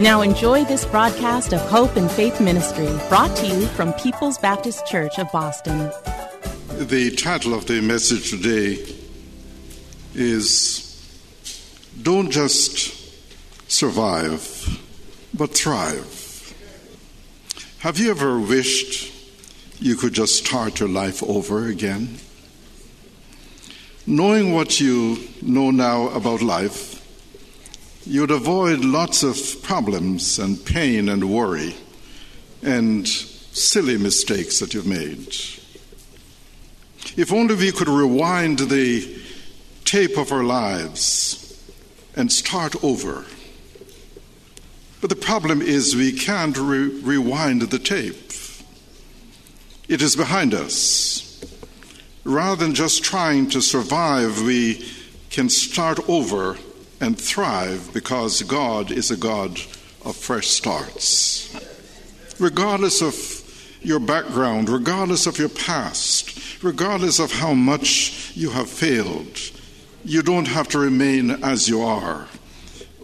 Now 0.00 0.22
enjoy 0.22 0.64
this 0.64 0.84
broadcast 0.84 1.52
of 1.52 1.60
Hope 1.62 1.96
and 1.96 2.08
Faith 2.08 2.40
Ministry, 2.40 2.86
brought 3.08 3.36
to 3.38 3.48
you 3.48 3.66
from 3.66 3.92
People's 3.94 4.38
Baptist 4.38 4.86
Church 4.86 5.18
of 5.18 5.30
Boston. 5.32 5.90
The 6.78 7.10
title 7.16 7.52
of 7.52 7.66
the 7.66 7.82
message 7.82 8.30
today 8.30 8.78
is 10.14 10.84
Don't 12.00 12.30
Just 12.30 12.94
Survive, 13.68 14.78
but 15.34 15.52
Thrive. 15.52 16.54
Have 17.80 17.98
you 17.98 18.12
ever 18.12 18.38
wished 18.38 19.12
you 19.80 19.96
could 19.96 20.12
just 20.12 20.46
start 20.46 20.78
your 20.78 20.88
life 20.88 21.24
over 21.24 21.66
again? 21.66 22.18
Knowing 24.06 24.54
what 24.54 24.78
you 24.78 25.18
know 25.42 25.72
now 25.72 26.08
about 26.10 26.40
life, 26.40 26.97
you'd 28.08 28.30
avoid 28.30 28.84
lots 28.84 29.22
of 29.22 29.62
problems 29.62 30.38
and 30.38 30.64
pain 30.64 31.10
and 31.10 31.30
worry 31.30 31.76
and 32.62 33.06
silly 33.06 33.98
mistakes 33.98 34.60
that 34.60 34.72
you've 34.72 34.86
made. 34.86 35.28
If 37.16 37.32
only 37.32 37.54
we 37.54 37.70
could 37.70 37.88
rewind 37.88 38.60
the 38.60 39.20
tape 39.84 40.16
of 40.16 40.32
our 40.32 40.42
lives 40.42 41.62
and 42.16 42.32
start 42.32 42.82
over. 42.82 43.26
But 45.02 45.10
the 45.10 45.16
problem 45.16 45.60
is 45.60 45.94
we 45.94 46.12
can't 46.12 46.56
re- 46.56 46.88
rewind 47.02 47.62
the 47.62 47.78
tape. 47.78 48.32
It 49.86 50.00
is 50.00 50.16
behind 50.16 50.54
us. 50.54 51.44
Rather 52.24 52.64
than 52.64 52.74
just 52.74 53.04
trying 53.04 53.50
to 53.50 53.60
survive, 53.60 54.42
we 54.42 54.86
can 55.30 55.48
start 55.50 55.98
over 56.08 56.56
and 57.00 57.18
thrive 57.18 57.90
because 57.92 58.42
God 58.42 58.90
is 58.90 59.10
a 59.10 59.16
God 59.16 59.60
of 60.04 60.16
fresh 60.16 60.48
starts. 60.48 61.54
Regardless 62.38 63.02
of 63.02 63.14
your 63.82 64.00
background, 64.00 64.68
regardless 64.68 65.26
of 65.26 65.38
your 65.38 65.48
past, 65.48 66.62
regardless 66.62 67.18
of 67.18 67.32
how 67.32 67.54
much 67.54 68.32
you 68.34 68.50
have 68.50 68.68
failed, 68.68 69.38
you 70.04 70.22
don't 70.22 70.48
have 70.48 70.68
to 70.68 70.78
remain 70.78 71.30
as 71.42 71.68
you 71.68 71.82
are. 71.82 72.26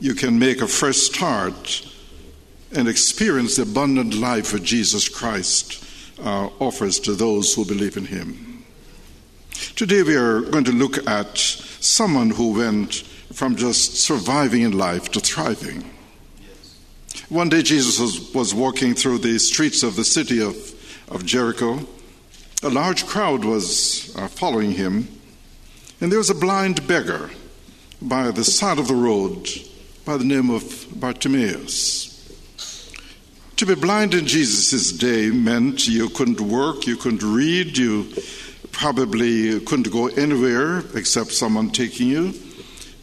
You 0.01 0.15
can 0.15 0.39
make 0.39 0.61
a 0.61 0.67
fresh 0.67 0.97
start 0.97 1.87
and 2.73 2.89
experience 2.89 3.57
the 3.57 3.63
abundant 3.63 4.15
life 4.15 4.53
that 4.53 4.65
Jesus 4.65 5.09
Christ 5.09 5.85
uh, 6.23 6.49
offers 6.59 6.99
to 7.01 7.15
those 7.15 7.55
who 7.55 7.65
believe 7.65 7.97
in 7.97 8.07
Him. 8.07 8.65
Today 9.77 10.03
we 10.03 10.17
are 10.17 10.41
going 10.41 10.65
to 10.65 10.73
look 10.73 11.07
at 11.07 11.39
someone 11.39 12.31
who 12.31 12.55
went 12.55 13.05
from 13.35 13.57
just 13.57 13.97
surviving 13.97 14.63
in 14.63 14.79
life 14.79 15.11
to 15.11 15.19
thriving. 15.19 15.85
One 17.29 17.49
day 17.49 17.63
Jesus 17.63 17.99
was, 17.99 18.33
was 18.33 18.55
walking 18.55 18.95
through 18.95 19.19
the 19.19 19.39
streets 19.41 19.83
of 19.83 19.97
the 19.97 20.05
city 20.05 20.41
of, 20.41 20.57
of 21.09 21.27
Jericho. 21.27 21.81
A 22.63 22.71
large 22.71 23.07
crowd 23.07 23.45
was 23.45 24.15
uh, 24.17 24.29
following 24.29 24.71
him, 24.71 25.09
and 26.01 26.13
there 26.13 26.19
was 26.19 26.31
a 26.31 26.35
blind 26.35 26.87
beggar 26.87 27.31
by 28.01 28.31
the 28.31 28.45
side 28.45 28.79
of 28.79 28.87
the 28.87 28.95
road 28.95 29.49
by 30.05 30.17
the 30.17 30.25
name 30.25 30.51
of 30.51 30.87
Bartimaeus. 30.95 32.13
To 33.57 33.67
be 33.67 33.75
blind 33.75 34.15
in 34.15 34.27
Jesus' 34.27 34.93
day 34.93 35.31
meant 35.31 35.89
you 35.89 36.09
couldn't 36.09 36.41
work, 36.41 36.87
you 36.87 36.97
couldn't 36.97 37.23
read, 37.23 37.77
you 37.77 38.13
probably 38.71 39.59
couldn't 39.61 39.91
go 39.91 40.07
anywhere 40.07 40.85
except 40.95 41.33
someone 41.33 41.71
taking 41.71 42.09
you 42.09 42.35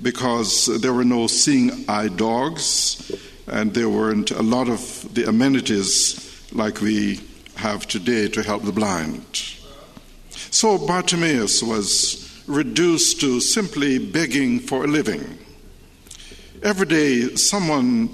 because 0.01 0.81
there 0.81 0.93
were 0.93 1.05
no 1.05 1.27
seeing 1.27 1.85
eye 1.87 2.07
dogs 2.07 3.11
and 3.47 3.73
there 3.73 3.89
weren't 3.89 4.31
a 4.31 4.41
lot 4.41 4.69
of 4.69 5.13
the 5.13 5.27
amenities 5.27 6.49
like 6.53 6.81
we 6.81 7.19
have 7.55 7.87
today 7.87 8.27
to 8.29 8.41
help 8.41 8.63
the 8.63 8.71
blind. 8.71 9.25
So 10.51 10.77
Bartimaeus 10.77 11.61
was 11.61 12.43
reduced 12.47 13.21
to 13.21 13.39
simply 13.39 13.99
begging 13.99 14.59
for 14.59 14.85
a 14.85 14.87
living. 14.87 15.37
Every 16.63 16.85
day, 16.85 17.35
someone 17.35 18.09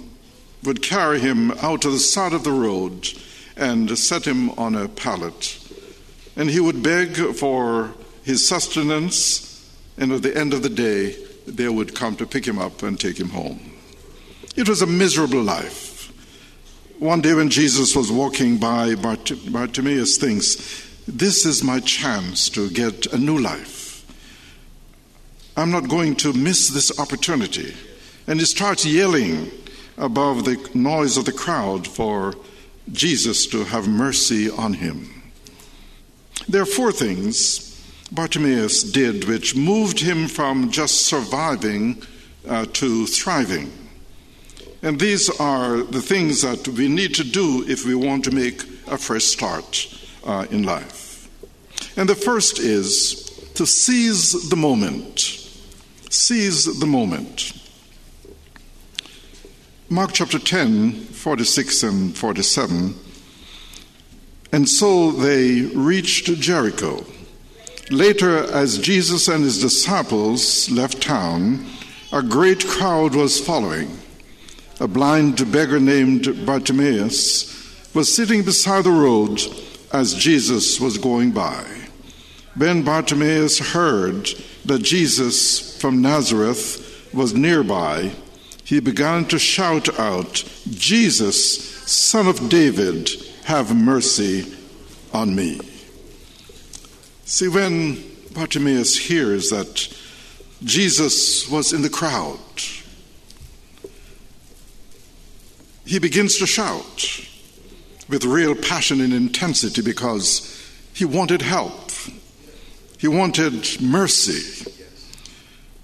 would 0.63 0.81
carry 0.81 1.19
him 1.19 1.51
out 1.51 1.81
to 1.81 1.89
the 1.89 1.99
side 1.99 2.33
of 2.33 2.43
the 2.43 2.51
road 2.51 3.09
and 3.55 3.97
set 3.97 4.25
him 4.25 4.51
on 4.51 4.75
a 4.75 4.87
pallet. 4.87 5.59
And 6.35 6.49
he 6.49 6.59
would 6.59 6.83
beg 6.83 7.15
for 7.35 7.93
his 8.23 8.47
sustenance, 8.47 9.65
and 9.97 10.11
at 10.11 10.21
the 10.21 10.37
end 10.37 10.53
of 10.53 10.61
the 10.61 10.69
day, 10.69 11.15
they 11.47 11.69
would 11.69 11.95
come 11.95 12.15
to 12.17 12.25
pick 12.25 12.45
him 12.45 12.59
up 12.59 12.83
and 12.83 12.99
take 12.99 13.19
him 13.19 13.29
home. 13.29 13.59
It 14.55 14.67
was 14.67 14.81
a 14.81 14.87
miserable 14.87 15.41
life. 15.41 16.11
One 16.99 17.21
day 17.21 17.33
when 17.33 17.49
Jesus 17.49 17.95
was 17.95 18.11
walking 18.11 18.57
by, 18.57 18.95
Bart- 18.95 19.51
Bartimaeus 19.51 20.17
thinks, 20.17 20.55
This 21.07 21.45
is 21.45 21.63
my 21.63 21.79
chance 21.79 22.49
to 22.49 22.69
get 22.69 23.05
a 23.13 23.17
new 23.17 23.37
life. 23.37 24.03
I'm 25.55 25.71
not 25.71 25.89
going 25.89 26.15
to 26.17 26.33
miss 26.33 26.69
this 26.69 26.99
opportunity. 26.99 27.73
And 28.27 28.39
he 28.39 28.45
starts 28.45 28.85
yelling 28.85 29.49
above 29.97 30.43
the 30.43 30.69
noise 30.73 31.17
of 31.17 31.25
the 31.25 31.31
crowd 31.31 31.87
for 31.87 32.35
Jesus 32.91 33.47
to 33.47 33.63
have 33.63 33.87
mercy 33.87 34.49
on 34.49 34.73
him. 34.73 35.23
There 36.47 36.61
are 36.61 36.65
four 36.65 36.91
things 36.91 37.76
Bartimaeus 38.11 38.83
did 38.83 39.25
which 39.25 39.55
moved 39.55 39.99
him 39.99 40.27
from 40.27 40.71
just 40.71 41.07
surviving 41.07 42.01
uh, 42.47 42.65
to 42.73 43.05
thriving. 43.05 43.71
And 44.81 44.99
these 44.99 45.29
are 45.39 45.83
the 45.83 46.01
things 46.01 46.41
that 46.43 46.67
we 46.67 46.87
need 46.87 47.15
to 47.15 47.23
do 47.23 47.65
if 47.67 47.85
we 47.85 47.95
want 47.95 48.23
to 48.25 48.31
make 48.31 48.63
a 48.87 48.97
fresh 48.97 49.25
start 49.25 49.87
uh, 50.23 50.45
in 50.51 50.63
life. 50.63 51.29
And 51.97 52.07
the 52.07 52.15
first 52.15 52.59
is 52.59 53.23
to 53.55 53.65
seize 53.65 54.49
the 54.49 54.55
moment. 54.55 55.19
Seize 56.09 56.79
the 56.79 56.85
moment. 56.85 57.53
Mark 59.89 60.11
chapter 60.13 60.39
10, 60.39 60.91
46 60.91 61.83
and 61.83 62.17
47. 62.17 62.95
And 64.51 64.69
so 64.69 65.11
they 65.11 65.61
reached 65.61 66.25
Jericho. 66.25 67.05
Later, 67.89 68.39
as 68.51 68.79
Jesus 68.79 69.29
and 69.29 69.43
his 69.43 69.61
disciples 69.61 70.69
left 70.69 71.01
town, 71.01 71.65
a 72.11 72.21
great 72.21 72.67
crowd 72.67 73.15
was 73.15 73.39
following. 73.39 73.97
A 74.81 74.87
blind 74.87 75.51
beggar 75.51 75.79
named 75.79 76.45
Bartimaeus 76.45 77.93
was 77.93 78.13
sitting 78.13 78.43
beside 78.43 78.83
the 78.83 78.91
road 78.91 79.41
as 79.93 80.13
Jesus 80.13 80.79
was 80.81 80.97
going 80.97 81.31
by. 81.31 81.65
When 82.55 82.83
Bartimaeus 82.83 83.59
heard 83.59 84.27
that 84.65 84.83
Jesus 84.83 85.79
from 85.79 86.01
Nazareth 86.01 87.09
was 87.13 87.33
nearby, 87.33 88.11
he 88.65 88.81
began 88.81 89.25
to 89.25 89.39
shout 89.39 89.97
out, 89.97 90.43
Jesus, 90.69 91.89
son 91.89 92.27
of 92.27 92.49
David, 92.49 93.09
have 93.45 93.73
mercy 93.73 94.45
on 95.13 95.33
me. 95.33 95.61
See, 97.27 97.49
when 97.49 98.01
Bartimaeus 98.33 98.95
hears 98.97 99.49
that 99.49 99.93
Jesus 100.63 101.49
was 101.49 101.73
in 101.73 101.81
the 101.81 101.89
crowd, 101.89 102.39
he 105.85 105.99
begins 105.99 106.37
to 106.37 106.47
shout. 106.47 107.25
with 108.07 108.23
real 108.23 108.55
passion 108.55 109.01
and 109.01 109.13
intensity 109.13 109.81
because 109.81 110.71
he 110.93 111.03
wanted 111.03 111.41
help. 111.41 111.91
He 112.97 113.09
wanted 113.09 113.81
mercy. 113.81 114.71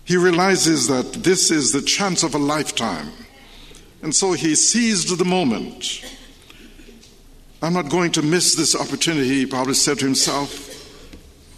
He 0.05 0.15
realizes 0.15 0.87
that 0.87 1.11
this 1.11 1.51
is 1.51 1.73
the 1.73 1.81
chance 1.81 2.23
of 2.23 2.33
a 2.33 2.37
lifetime. 2.37 3.11
And 4.01 4.15
so 4.15 4.31
he 4.31 4.55
seized 4.55 5.17
the 5.17 5.25
moment. 5.25 6.05
I'm 7.61 7.73
not 7.73 7.89
going 7.89 8.13
to 8.13 8.21
miss 8.21 8.55
this 8.55 8.73
opportunity, 8.73 9.27
he 9.27 9.45
probably 9.45 9.73
said 9.73 9.99
to 9.99 10.05
himself. 10.05 10.72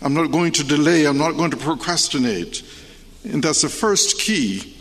I'm 0.05 0.13
not 0.13 0.29
going 0.29 0.51
to 0.51 0.63
delay, 0.63 1.05
I'm 1.05 1.17
not 1.17 1.35
going 1.35 1.49
to 1.49 1.57
procrastinate. 1.57 2.61
And 3.23 3.43
that's 3.43 3.63
the 3.63 3.69
first 3.69 4.19
key 4.19 4.75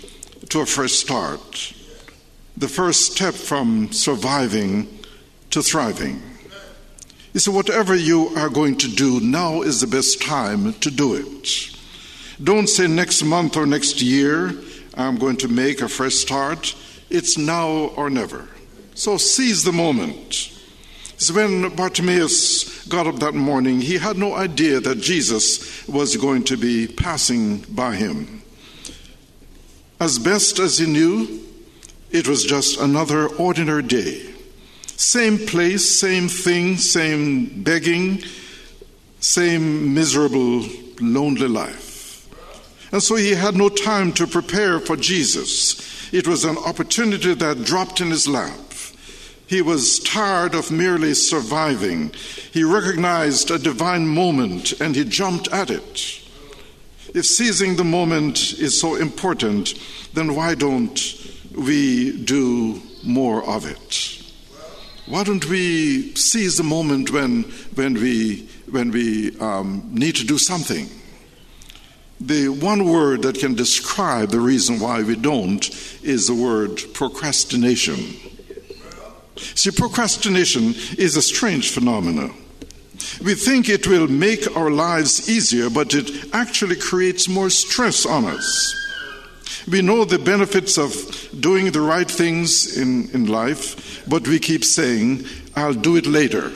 to 0.50 0.60
a 0.60 0.66
fresh 0.66 0.92
start, 0.92 1.72
the 2.58 2.68
first 2.68 3.12
step 3.12 3.32
from 3.32 3.90
surviving 3.90 4.86
to 5.48 5.62
thriving. 5.62 6.22
You 7.32 7.40
see, 7.40 7.50
whatever 7.50 7.94
you 7.94 8.36
are 8.36 8.50
going 8.50 8.76
to 8.76 8.88
do, 8.88 9.18
now 9.18 9.62
is 9.62 9.80
the 9.80 9.86
best 9.86 10.20
time 10.20 10.74
to 10.74 10.90
do 10.90 11.14
it. 11.14 11.70
Don't 12.42 12.68
say 12.68 12.86
next 12.86 13.22
month 13.22 13.56
or 13.56 13.64
next 13.64 14.02
year, 14.02 14.52
I'm 14.92 15.16
going 15.16 15.38
to 15.38 15.48
make 15.48 15.80
a 15.80 15.88
fresh 15.88 16.16
start. 16.16 16.76
It's 17.08 17.38
now 17.38 17.70
or 17.96 18.10
never. 18.10 18.46
So 18.94 19.16
seize 19.16 19.64
the 19.64 19.72
moment. 19.72 20.52
It's 21.14 21.32
when 21.32 21.74
Bartimaeus 21.74 22.73
got 22.88 23.06
up 23.06 23.16
that 23.16 23.34
morning, 23.34 23.80
he 23.80 23.98
had 23.98 24.16
no 24.16 24.34
idea 24.34 24.80
that 24.80 25.00
Jesus 25.00 25.86
was 25.88 26.16
going 26.16 26.44
to 26.44 26.56
be 26.56 26.86
passing 26.86 27.58
by 27.70 27.96
him. 27.96 28.42
As 30.00 30.18
best 30.18 30.58
as 30.58 30.78
he 30.78 30.86
knew, 30.86 31.40
it 32.10 32.28
was 32.28 32.44
just 32.44 32.80
another 32.80 33.28
ordinary 33.36 33.82
day. 33.82 34.34
Same 34.86 35.38
place, 35.38 35.98
same 35.98 36.28
thing, 36.28 36.76
same 36.76 37.62
begging, 37.62 38.22
same 39.20 39.94
miserable, 39.94 40.64
lonely 41.00 41.48
life. 41.48 42.28
And 42.92 43.02
so 43.02 43.16
he 43.16 43.32
had 43.32 43.56
no 43.56 43.68
time 43.68 44.12
to 44.12 44.26
prepare 44.26 44.78
for 44.78 44.96
Jesus. 44.96 46.12
It 46.12 46.28
was 46.28 46.44
an 46.44 46.56
opportunity 46.58 47.34
that 47.34 47.64
dropped 47.64 48.00
in 48.00 48.10
his 48.10 48.28
lap. 48.28 48.63
He 49.46 49.60
was 49.60 49.98
tired 49.98 50.54
of 50.54 50.70
merely 50.70 51.14
surviving. 51.14 52.12
He 52.52 52.64
recognized 52.64 53.50
a 53.50 53.58
divine 53.58 54.06
moment 54.06 54.80
and 54.80 54.96
he 54.96 55.04
jumped 55.04 55.48
at 55.48 55.70
it. 55.70 56.20
If 57.14 57.26
seizing 57.26 57.76
the 57.76 57.84
moment 57.84 58.54
is 58.54 58.80
so 58.80 58.96
important, 58.96 59.74
then 60.14 60.34
why 60.34 60.54
don't 60.54 60.98
we 61.52 62.24
do 62.24 62.82
more 63.04 63.44
of 63.48 63.66
it? 63.66 64.22
Why 65.06 65.22
don't 65.22 65.46
we 65.48 66.14
seize 66.14 66.56
the 66.56 66.62
moment 66.62 67.10
when, 67.10 67.42
when 67.74 67.94
we, 67.94 68.48
when 68.70 68.90
we 68.90 69.38
um, 69.38 69.88
need 69.92 70.16
to 70.16 70.24
do 70.24 70.38
something? 70.38 70.88
The 72.20 72.48
one 72.48 72.86
word 72.86 73.22
that 73.22 73.38
can 73.38 73.54
describe 73.54 74.30
the 74.30 74.40
reason 74.40 74.80
why 74.80 75.02
we 75.02 75.14
don't 75.14 75.68
is 76.02 76.26
the 76.26 76.34
word 76.34 76.80
procrastination. 76.94 78.16
See, 79.36 79.70
procrastination 79.70 80.74
is 80.98 81.16
a 81.16 81.22
strange 81.22 81.70
phenomenon. 81.70 82.34
We 83.24 83.34
think 83.34 83.68
it 83.68 83.86
will 83.86 84.08
make 84.08 84.56
our 84.56 84.70
lives 84.70 85.28
easier, 85.28 85.70
but 85.70 85.94
it 85.94 86.34
actually 86.34 86.76
creates 86.76 87.28
more 87.28 87.50
stress 87.50 88.06
on 88.06 88.24
us. 88.24 88.74
We 89.70 89.82
know 89.82 90.04
the 90.04 90.18
benefits 90.18 90.78
of 90.78 90.92
doing 91.40 91.70
the 91.70 91.80
right 91.80 92.10
things 92.10 92.76
in, 92.76 93.10
in 93.10 93.26
life, 93.26 94.06
but 94.08 94.28
we 94.28 94.38
keep 94.38 94.64
saying, 94.64 95.24
I'll 95.56 95.74
do 95.74 95.96
it 95.96 96.06
later. 96.06 96.52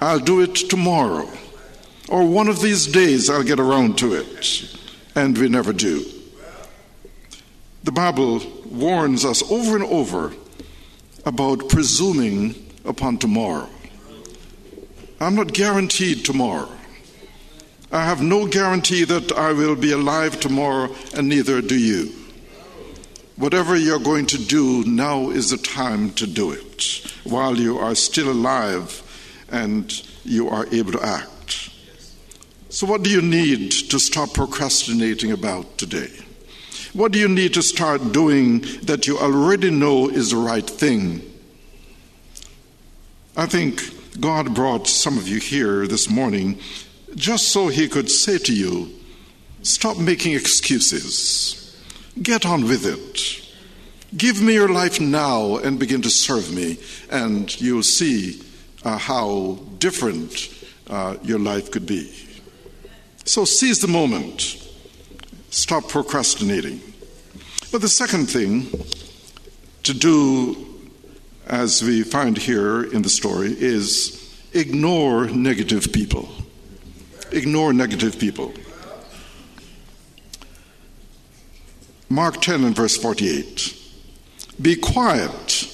I'll 0.00 0.18
do 0.18 0.40
it 0.40 0.54
tomorrow. 0.54 1.28
Or 2.08 2.26
one 2.26 2.48
of 2.48 2.60
these 2.60 2.86
days 2.86 3.28
I'll 3.28 3.42
get 3.42 3.60
around 3.60 3.98
to 3.98 4.14
it. 4.14 4.76
And 5.14 5.36
we 5.36 5.48
never 5.48 5.72
do. 5.72 6.04
The 7.84 7.92
Bible 7.92 8.40
warns 8.66 9.24
us 9.24 9.42
over 9.50 9.76
and 9.76 9.84
over 9.84 10.32
about 11.28 11.68
presuming 11.68 12.54
upon 12.86 13.18
tomorrow. 13.18 13.68
I'm 15.20 15.34
not 15.34 15.52
guaranteed 15.52 16.24
tomorrow. 16.24 16.70
I 17.92 18.04
have 18.06 18.22
no 18.22 18.46
guarantee 18.46 19.04
that 19.04 19.32
I 19.32 19.52
will 19.52 19.76
be 19.76 19.92
alive 19.92 20.40
tomorrow, 20.40 20.88
and 21.14 21.28
neither 21.28 21.60
do 21.60 21.78
you. 21.78 22.14
Whatever 23.36 23.76
you're 23.76 23.98
going 23.98 24.24
to 24.26 24.38
do, 24.38 24.84
now 24.84 25.28
is 25.28 25.50
the 25.50 25.58
time 25.58 26.12
to 26.12 26.26
do 26.26 26.50
it 26.50 27.02
while 27.24 27.58
you 27.58 27.78
are 27.78 27.94
still 27.94 28.30
alive 28.30 29.02
and 29.50 30.02
you 30.24 30.48
are 30.48 30.66
able 30.72 30.92
to 30.92 31.02
act. 31.04 31.70
So, 32.70 32.86
what 32.86 33.02
do 33.02 33.10
you 33.10 33.20
need 33.20 33.70
to 33.70 33.98
stop 33.98 34.32
procrastinating 34.32 35.32
about 35.32 35.76
today? 35.76 36.10
What 36.98 37.12
do 37.12 37.20
you 37.20 37.28
need 37.28 37.54
to 37.54 37.62
start 37.62 38.10
doing 38.10 38.62
that 38.82 39.06
you 39.06 39.20
already 39.20 39.70
know 39.70 40.08
is 40.08 40.32
the 40.32 40.36
right 40.36 40.68
thing? 40.68 41.22
I 43.36 43.46
think 43.46 43.80
God 44.18 44.52
brought 44.52 44.88
some 44.88 45.16
of 45.16 45.28
you 45.28 45.38
here 45.38 45.86
this 45.86 46.10
morning 46.10 46.58
just 47.14 47.52
so 47.52 47.68
He 47.68 47.86
could 47.86 48.10
say 48.10 48.38
to 48.38 48.52
you, 48.52 48.92
Stop 49.62 49.96
making 49.96 50.34
excuses. 50.34 51.80
Get 52.20 52.44
on 52.44 52.64
with 52.64 52.84
it. 52.84 53.46
Give 54.16 54.42
me 54.42 54.54
your 54.54 54.68
life 54.68 55.00
now 55.00 55.58
and 55.58 55.78
begin 55.78 56.02
to 56.02 56.10
serve 56.10 56.52
me, 56.52 56.78
and 57.12 57.60
you'll 57.60 57.84
see 57.84 58.42
uh, 58.84 58.98
how 58.98 59.60
different 59.78 60.52
uh, 60.90 61.16
your 61.22 61.38
life 61.38 61.70
could 61.70 61.86
be. 61.86 62.12
So 63.24 63.44
seize 63.44 63.78
the 63.80 63.86
moment. 63.86 64.67
Stop 65.50 65.88
procrastinating. 65.88 66.80
But 67.72 67.80
the 67.80 67.88
second 67.88 68.26
thing 68.26 68.70
to 69.82 69.94
do, 69.94 70.66
as 71.46 71.82
we 71.82 72.02
find 72.02 72.36
here 72.36 72.84
in 72.84 73.02
the 73.02 73.08
story, 73.08 73.54
is 73.58 74.34
ignore 74.52 75.26
negative 75.26 75.92
people. 75.92 76.28
Ignore 77.32 77.72
negative 77.72 78.18
people. 78.18 78.52
Mark 82.08 82.40
10 82.40 82.64
and 82.64 82.76
verse 82.76 82.96
48. 82.96 83.74
Be 84.60 84.76
quiet. 84.76 85.68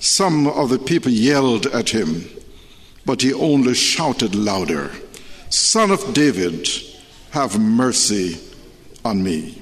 Some 0.00 0.46
of 0.46 0.70
the 0.70 0.78
people 0.78 1.10
yelled 1.10 1.66
at 1.66 1.90
him, 1.90 2.24
but 3.04 3.22
he 3.22 3.32
only 3.34 3.74
shouted 3.74 4.34
louder. 4.34 4.90
Son 5.50 5.90
of 5.90 6.14
David, 6.14 6.68
have 7.30 7.58
mercy 7.58 8.38
on 9.08 9.22
me. 9.22 9.60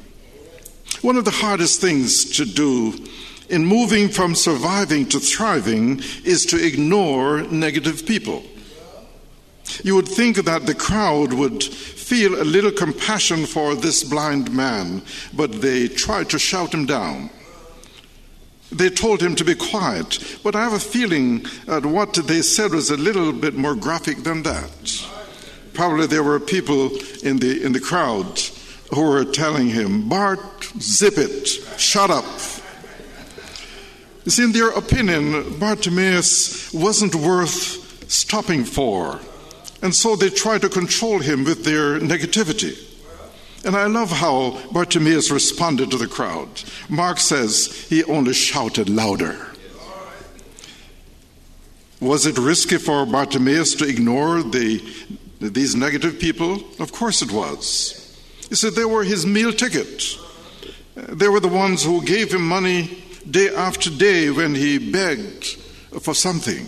One 1.03 1.17
of 1.17 1.25
the 1.25 1.31
hardest 1.31 1.81
things 1.81 2.37
to 2.37 2.45
do 2.45 2.95
in 3.49 3.65
moving 3.65 4.09
from 4.09 4.35
surviving 4.35 5.07
to 5.11 5.21
thriving 5.21 6.03
is 6.25 6.45
to 6.47 6.57
ignore 6.57 7.43
negative 7.43 8.05
people. 8.05 8.43
You 9.85 9.95
would 9.95 10.09
think 10.09 10.45
that 10.45 10.67
the 10.67 10.75
crowd 10.75 11.33
would 11.33 11.63
feel 11.63 12.41
a 12.41 12.45
little 12.45 12.73
compassion 12.73 13.47
for 13.47 13.75
this 13.75 14.03
blind 14.03 14.53
man, 14.53 15.03
but 15.33 15.61
they 15.61 15.89
tried 15.89 16.29
to 16.31 16.39
shout 16.39 16.75
him 16.75 16.87
down. 16.87 17.31
They 18.73 18.91
told 18.91 19.21
him 19.21 19.37
to 19.37 19.45
be 19.45 19.55
quiet, 19.55 20.39
but 20.43 20.57
I 20.57 20.65
have 20.65 20.73
a 20.73 20.81
feeling 20.81 21.47
that 21.67 21.87
what 21.87 22.15
they 22.15 22.43
said 22.43 22.73
was 22.73 22.91
a 22.91 22.97
little 22.97 23.33
bit 23.33 23.55
more 23.55 23.77
graphic 23.77 24.25
than 24.25 24.43
that 24.43 25.07
probably 25.77 26.07
there 26.07 26.23
were 26.23 26.41
people 26.41 26.91
in 27.23 27.37
the, 27.37 27.63
in 27.63 27.73
the 27.73 27.81
crowd 27.81 28.41
who 28.95 29.03
were 29.03 29.25
telling 29.25 29.69
him, 29.69 30.09
Bart, 30.09 30.41
zip 30.81 31.19
it, 31.19 31.47
shut 31.79 32.11
up. 32.11 32.25
See, 34.27 34.43
in 34.43 34.53
their 34.53 34.71
opinion, 34.71 35.59
Bartimaeus 35.59 36.73
wasn't 36.73 37.15
worth 37.15 38.11
stopping 38.11 38.65
for. 38.65 39.21
And 39.83 39.95
so 39.95 40.17
they 40.17 40.31
tried 40.31 40.63
to 40.63 40.69
control 40.69 41.21
him 41.21 41.45
with 41.45 41.65
their 41.65 42.01
negativity. 42.01 42.77
And 43.65 43.77
I 43.77 43.87
love 43.87 44.11
how 44.11 44.61
Bartimaeus 44.73 45.31
responded 45.31 45.91
to 45.91 45.97
the 45.97 46.07
crowd. 46.07 46.49
Mark 46.89 47.19
says 47.19 47.87
he 47.89 48.05
only 48.05 48.33
shouted 48.33 48.89
louder. 48.89 49.49
Was 52.01 52.27
it 52.27 52.39
risky 52.39 52.79
for 52.79 53.07
Bartimaeus 53.07 53.75
to 53.77 53.89
ignore 53.89 54.43
the 54.43 54.83
these 55.41 55.75
negative 55.75 56.19
people? 56.19 56.63
Of 56.79 56.93
course 56.93 57.23
it 57.23 57.33
was. 57.33 58.06
He 58.49 58.55
said 58.55 58.75
they 58.75 58.85
were 58.85 59.05
his 59.05 59.27
meal 59.27 59.53
ticket. 59.53 60.17
They 60.95 61.29
were 61.29 61.41
the 61.41 61.49
ones 61.49 61.85
who 61.85 62.05
gave 62.05 62.33
him 62.33 62.47
money 62.47 63.03
day 63.31 63.55
after 63.55 63.91
day 63.91 64.31
when 64.31 64.55
he 64.55 64.79
begged 64.79 65.45
for 66.01 66.15
something. 66.15 66.67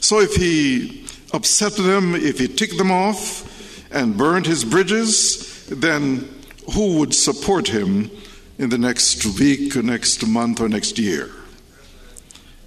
So 0.00 0.20
if 0.20 0.34
he 0.34 1.06
upset 1.32 1.76
them, 1.76 2.14
if 2.14 2.38
he 2.38 2.48
ticked 2.48 2.78
them 2.78 2.90
off 2.90 3.50
and 3.92 4.16
burned 4.16 4.46
his 4.46 4.64
bridges, 4.64 5.66
then 5.66 6.28
who 6.74 6.98
would 6.98 7.14
support 7.14 7.68
him 7.68 8.10
in 8.58 8.68
the 8.70 8.78
next 8.78 9.24
week 9.38 9.76
or 9.76 9.82
next 9.82 10.26
month 10.26 10.60
or 10.60 10.68
next 10.68 10.98
year? 10.98 11.30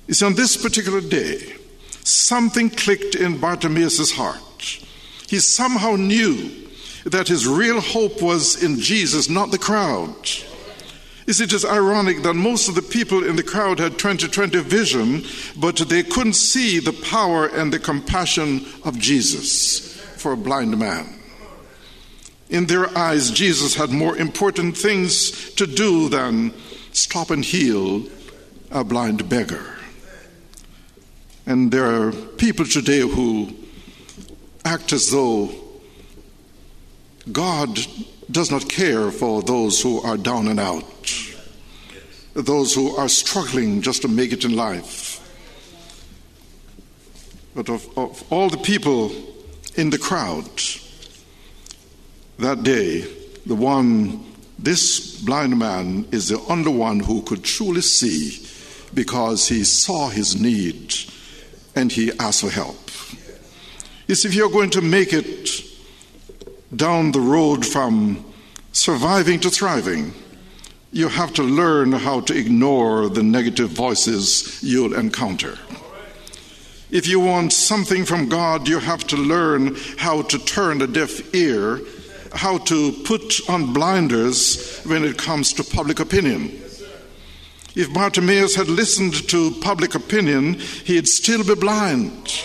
It's 0.07 0.21
on 0.21 0.35
this 0.35 0.57
particular 0.57 1.01
day 1.01 1.55
something 2.03 2.69
clicked 2.69 3.15
in 3.15 3.37
Bartimaeus' 3.37 4.11
heart. 4.11 4.79
He 5.27 5.39
somehow 5.39 5.95
knew 5.95 6.66
that 7.09 7.27
his 7.27 7.47
real 7.47 7.79
hope 7.79 8.21
was 8.21 8.61
in 8.61 8.79
Jesus, 8.79 9.29
not 9.29 9.51
the 9.51 9.57
crowd. 9.57 10.15
Is 11.25 11.41
it 11.41 11.49
just 11.49 11.65
ironic 11.65 12.23
that 12.23 12.33
most 12.33 12.69
of 12.69 12.75
the 12.75 12.81
people 12.81 13.23
in 13.23 13.35
the 13.35 13.43
crowd 13.43 13.79
had 13.79 13.99
2020 13.99 14.61
vision, 14.61 15.23
but 15.57 15.77
they 15.77 16.03
couldn't 16.03 16.33
see 16.33 16.79
the 16.79 16.93
power 16.93 17.47
and 17.47 17.71
the 17.71 17.79
compassion 17.79 18.65
of 18.85 18.97
Jesus 18.97 19.99
for 20.17 20.33
a 20.33 20.37
blind 20.37 20.77
man? 20.77 21.19
In 22.49 22.65
their 22.65 22.97
eyes, 22.97 23.29
Jesus 23.29 23.75
had 23.75 23.89
more 23.89 24.17
important 24.17 24.77
things 24.77 25.53
to 25.55 25.67
do 25.67 26.07
than 26.07 26.53
stop 26.93 27.29
and 27.29 27.43
heal 27.43 28.05
a 28.71 28.85
blind 28.85 29.27
beggar. 29.27 29.75
And 31.45 31.71
there 31.71 31.85
are 31.85 32.11
people 32.11 32.65
today 32.65 32.99
who 32.99 33.53
act 34.63 34.93
as 34.93 35.11
though 35.11 35.49
God 37.31 37.79
does 38.29 38.51
not 38.51 38.69
care 38.69 39.11
for 39.11 39.41
those 39.41 39.81
who 39.81 40.01
are 40.01 40.17
down 40.17 40.47
and 40.47 40.59
out, 40.59 40.85
those 42.33 42.73
who 42.73 42.95
are 42.95 43.09
struggling 43.09 43.81
just 43.81 44.01
to 44.03 44.07
make 44.07 44.31
it 44.31 44.45
in 44.45 44.55
life. 44.55 45.15
But 47.55 47.69
of, 47.69 47.97
of 47.97 48.23
all 48.31 48.49
the 48.49 48.57
people 48.57 49.11
in 49.75 49.89
the 49.89 49.97
crowd 49.97 50.47
that 52.39 52.63
day, 52.63 53.01
the 53.45 53.55
one, 53.55 54.23
this 54.59 55.19
blind 55.21 55.57
man 55.57 56.07
is 56.11 56.29
the 56.29 56.39
only 56.49 56.71
one 56.71 56.99
who 56.99 57.21
could 57.23 57.43
truly 57.43 57.81
see 57.81 58.45
because 58.93 59.47
he 59.47 59.63
saw 59.63 60.09
his 60.09 60.39
need 60.39 60.93
and 61.75 61.91
he 61.91 62.11
asked 62.19 62.41
for 62.41 62.49
help. 62.49 62.77
Is 64.07 64.23
if 64.23 64.33
you're 64.33 64.49
going 64.49 64.69
to 64.71 64.81
make 64.81 65.13
it 65.13 65.66
down 66.75 67.11
the 67.11 67.19
road 67.19 67.65
from 67.65 68.23
surviving 68.71 69.39
to 69.41 69.49
thriving, 69.49 70.13
you 70.91 71.07
have 71.07 71.33
to 71.33 71.43
learn 71.43 71.91
how 71.91 72.21
to 72.21 72.37
ignore 72.37 73.09
the 73.09 73.23
negative 73.23 73.69
voices 73.69 74.61
you'll 74.63 74.93
encounter. 74.93 75.57
If 76.89 77.07
you 77.07 77.19
want 77.19 77.51
something 77.51 78.05
from 78.05 78.29
God, 78.29 78.67
you 78.67 78.79
have 78.79 79.05
to 79.07 79.17
learn 79.17 79.75
how 79.97 80.21
to 80.23 80.39
turn 80.39 80.81
a 80.81 80.87
deaf 80.87 81.33
ear, 81.35 81.81
how 82.33 82.59
to 82.59 82.91
put 83.03 83.49
on 83.49 83.73
blinders 83.73 84.81
when 84.83 85.03
it 85.03 85.17
comes 85.17 85.51
to 85.53 85.63
public 85.63 85.99
opinion. 85.99 86.61
If 87.75 87.93
Bartimaeus 87.93 88.55
had 88.55 88.69
listened 88.69 89.27
to 89.29 89.51
public 89.61 89.95
opinion, 89.95 90.55
he'd 90.85 91.07
still 91.07 91.43
be 91.43 91.55
blind. 91.55 92.41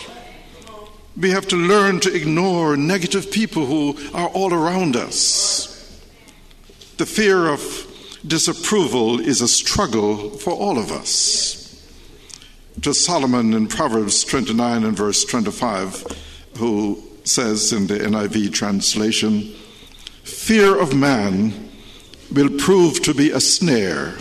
We 1.16 1.30
have 1.30 1.46
to 1.48 1.56
learn 1.56 2.00
to 2.00 2.14
ignore 2.14 2.76
negative 2.76 3.30
people 3.30 3.66
who 3.66 3.98
are 4.14 4.28
all 4.28 4.54
around 4.54 4.96
us. 4.96 5.68
The 6.96 7.04
fear 7.04 7.48
of 7.48 7.60
disapproval 8.26 9.20
is 9.20 9.42
a 9.42 9.48
struggle 9.48 10.30
for 10.30 10.52
all 10.52 10.78
of 10.78 10.90
us. 10.90 11.58
To 12.80 12.94
Solomon 12.94 13.52
in 13.52 13.66
Proverbs 13.66 14.24
29 14.24 14.84
and 14.84 14.96
verse 14.96 15.24
25, 15.26 16.04
who 16.56 17.02
says 17.24 17.74
in 17.74 17.88
the 17.88 17.98
NIV 17.98 18.54
translation, 18.54 19.52
Fear 20.24 20.80
of 20.80 20.94
man 20.94 21.68
will 22.32 22.48
prove 22.58 23.02
to 23.02 23.12
be 23.12 23.30
a 23.30 23.40
snare, 23.40 24.16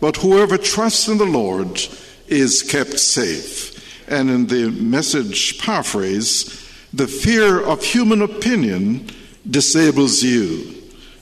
but 0.00 0.16
whoever 0.16 0.58
trusts 0.58 1.06
in 1.06 1.18
the 1.18 1.24
Lord 1.24 1.80
is 2.26 2.62
kept 2.62 2.98
safe 2.98 3.77
and 4.08 4.30
in 4.30 4.46
the 4.46 4.70
message 4.70 5.58
paraphrase, 5.58 6.64
the 6.92 7.06
fear 7.06 7.60
of 7.60 7.82
human 7.82 8.22
opinion 8.22 9.08
disables 9.48 10.22
you. 10.22 10.74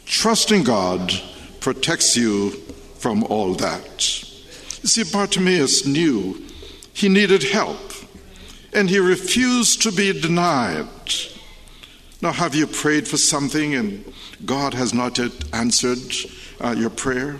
Trusting 0.04 0.64
God 0.64 1.12
protects 1.60 2.16
you 2.16 2.50
from 2.98 3.24
all 3.24 3.54
that. 3.54 4.00
See, 4.00 5.04
Bartimaeus 5.04 5.84
knew 5.84 6.42
he 6.92 7.08
needed 7.08 7.42
help, 7.42 7.92
and 8.72 8.88
he 8.88 8.98
refused 8.98 9.82
to 9.82 9.92
be 9.92 10.18
denied. 10.18 10.86
Now, 12.22 12.32
have 12.32 12.54
you 12.54 12.66
prayed 12.66 13.06
for 13.06 13.16
something 13.16 13.74
and 13.74 14.04
God 14.44 14.74
has 14.74 14.94
not 14.94 15.18
yet 15.18 15.32
answered 15.52 15.98
uh, 16.60 16.70
your 16.70 16.90
prayer? 16.90 17.36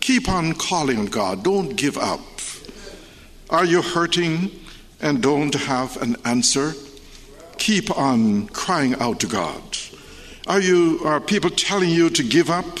Keep 0.00 0.28
on 0.28 0.54
calling 0.54 0.98
on 0.98 1.06
God. 1.06 1.42
Don't 1.42 1.76
give 1.76 1.98
up. 1.98 2.20
Are 3.50 3.64
you 3.64 3.82
hurting? 3.82 4.50
And 5.00 5.22
don't 5.22 5.54
have 5.54 6.00
an 6.02 6.16
answer, 6.24 6.74
keep 7.58 7.96
on 7.96 8.48
crying 8.48 8.94
out 8.96 9.20
to 9.20 9.26
God. 9.26 9.62
Are 10.46 10.60
you 10.60 11.00
are 11.04 11.20
people 11.20 11.50
telling 11.50 11.90
you 11.90 12.10
to 12.10 12.22
give 12.22 12.50
up? 12.50 12.78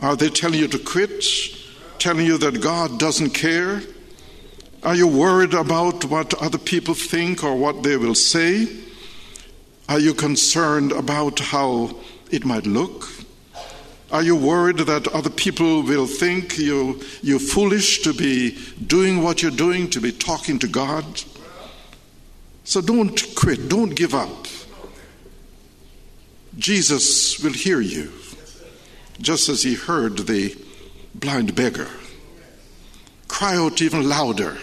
Are 0.00 0.16
they 0.16 0.30
telling 0.30 0.58
you 0.58 0.68
to 0.68 0.78
quit? 0.78 1.24
Telling 1.98 2.26
you 2.26 2.38
that 2.38 2.60
God 2.60 2.98
doesn't 2.98 3.30
care? 3.30 3.82
Are 4.82 4.96
you 4.96 5.06
worried 5.06 5.54
about 5.54 6.04
what 6.06 6.34
other 6.42 6.58
people 6.58 6.94
think 6.94 7.44
or 7.44 7.54
what 7.54 7.84
they 7.84 7.96
will 7.96 8.16
say? 8.16 8.66
Are 9.88 10.00
you 10.00 10.14
concerned 10.14 10.90
about 10.90 11.38
how 11.38 11.94
it 12.30 12.44
might 12.44 12.66
look? 12.66 13.08
Are 14.12 14.22
you 14.22 14.36
worried 14.36 14.76
that 14.76 15.08
other 15.08 15.30
people 15.30 15.82
will 15.82 16.06
think 16.06 16.58
you, 16.58 17.00
you're 17.22 17.38
foolish 17.38 18.02
to 18.02 18.12
be 18.12 18.58
doing 18.86 19.22
what 19.22 19.40
you're 19.40 19.50
doing, 19.50 19.88
to 19.88 20.02
be 20.02 20.12
talking 20.12 20.58
to 20.58 20.68
God? 20.68 21.22
So 22.64 22.82
don't 22.82 23.34
quit, 23.34 23.70
don't 23.70 23.94
give 23.94 24.14
up. 24.14 24.46
Jesus 26.58 27.42
will 27.42 27.54
hear 27.54 27.80
you, 27.80 28.12
just 29.18 29.48
as 29.48 29.62
he 29.62 29.74
heard 29.74 30.18
the 30.18 30.58
blind 31.14 31.54
beggar. 31.54 31.88
Cry 33.28 33.56
out 33.56 33.80
even 33.80 34.06
louder, 34.06 34.58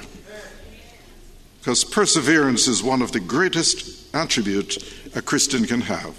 because 1.59 1.83
perseverance 1.83 2.67
is 2.67 2.83
one 2.83 3.01
of 3.01 3.13
the 3.13 3.19
greatest 3.19 4.13
attributes 4.15 4.77
a 5.15 5.23
Christian 5.23 5.65
can 5.65 5.81
have. 5.81 6.15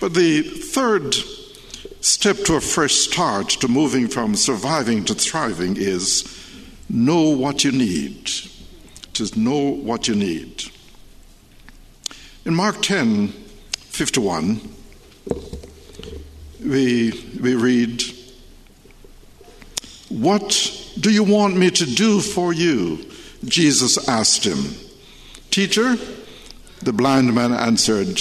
But 0.00 0.14
the 0.14 0.42
third 0.42 1.14
step 2.02 2.36
to 2.36 2.56
a 2.56 2.60
fresh 2.60 2.94
start 2.94 3.48
to 3.48 3.68
moving 3.68 4.08
from 4.08 4.34
surviving 4.34 5.04
to 5.04 5.14
thriving 5.14 5.76
is 5.76 6.24
know 6.90 7.30
what 7.30 7.62
you 7.62 7.70
need. 7.70 8.26
To 9.14 9.38
know 9.38 9.70
what 9.70 10.08
you 10.08 10.16
need. 10.16 10.64
In 12.44 12.54
Mark 12.54 12.82
10 12.82 13.28
51, 13.28 14.60
we, 16.64 17.12
we 17.40 17.54
read, 17.54 18.02
What 20.08 20.50
do 20.98 21.10
you 21.10 21.22
want 21.22 21.56
me 21.56 21.70
to 21.70 21.86
do 21.86 22.20
for 22.20 22.52
you? 22.52 23.06
Jesus 23.44 24.08
asked 24.08 24.44
him. 24.44 24.74
Teacher, 25.50 25.96
the 26.80 26.92
blind 26.92 27.32
man 27.34 27.52
answered, 27.52 28.20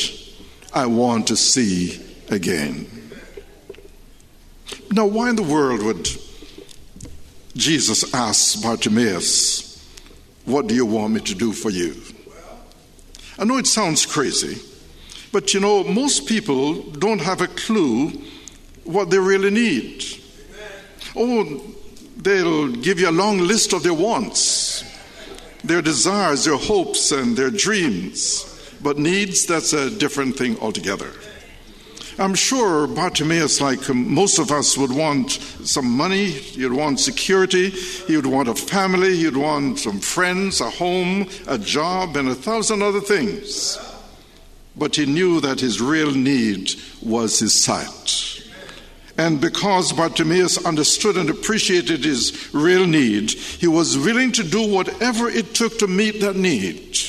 I 0.73 0.85
want 0.85 1.27
to 1.27 1.35
see 1.35 1.99
again. 2.29 3.00
Now, 4.93 5.05
why 5.05 5.29
in 5.29 5.37
the 5.37 5.43
world 5.43 5.81
would 5.83 6.09
Jesus 7.55 8.13
ask 8.13 8.61
Bartimaeus, 8.61 9.81
What 10.43 10.67
do 10.67 10.75
you 10.75 10.85
want 10.85 11.13
me 11.13 11.21
to 11.21 11.33
do 11.33 11.53
for 11.53 11.69
you? 11.69 11.95
I 13.39 13.45
know 13.45 13.57
it 13.57 13.67
sounds 13.67 14.05
crazy, 14.05 14.61
but 15.31 15.53
you 15.53 15.61
know, 15.61 15.85
most 15.85 16.27
people 16.27 16.81
don't 16.83 17.21
have 17.21 17.39
a 17.39 17.47
clue 17.47 18.09
what 18.83 19.09
they 19.09 19.17
really 19.17 19.49
need. 19.49 20.03
Oh, 21.15 21.61
they'll 22.17 22.67
give 22.67 22.99
you 22.99 23.09
a 23.09 23.11
long 23.11 23.39
list 23.39 23.71
of 23.71 23.83
their 23.83 23.93
wants, 23.93 24.83
their 25.63 25.81
desires, 25.81 26.43
their 26.43 26.57
hopes, 26.57 27.13
and 27.13 27.37
their 27.37 27.49
dreams. 27.49 28.45
But 28.83 28.97
needs, 28.97 29.45
that's 29.45 29.71
a 29.71 29.89
different 29.89 30.35
thing 30.35 30.59
altogether. 30.59 31.11
I'm 32.21 32.35
sure 32.35 32.85
Bartimaeus, 32.85 33.61
like 33.61 33.89
um, 33.89 34.13
most 34.13 34.37
of 34.37 34.51
us, 34.51 34.77
would 34.77 34.91
want 34.91 35.31
some 35.63 35.89
money, 35.89 36.25
he'd 36.25 36.71
want 36.71 36.99
security, 36.99 37.73
would 38.07 38.27
want 38.27 38.47
a 38.47 38.53
family, 38.53 39.17
he'd 39.17 39.35
want 39.35 39.79
some 39.79 39.99
friends, 39.99 40.61
a 40.61 40.69
home, 40.69 41.27
a 41.47 41.57
job, 41.57 42.15
and 42.15 42.29
a 42.29 42.35
thousand 42.35 42.83
other 42.83 43.01
things. 43.01 43.79
But 44.75 44.97
he 44.97 45.07
knew 45.07 45.41
that 45.41 45.61
his 45.61 45.81
real 45.81 46.11
need 46.11 46.69
was 47.01 47.39
his 47.39 47.59
sight. 47.59 48.43
And 49.17 49.41
because 49.41 49.91
Bartimaeus 49.91 50.63
understood 50.63 51.17
and 51.17 51.31
appreciated 51.31 52.05
his 52.05 52.53
real 52.53 52.85
need, 52.85 53.31
he 53.31 53.67
was 53.67 53.97
willing 53.97 54.31
to 54.33 54.43
do 54.43 54.71
whatever 54.71 55.27
it 55.27 55.55
took 55.55 55.79
to 55.79 55.87
meet 55.87 56.21
that 56.21 56.35
need. 56.35 56.99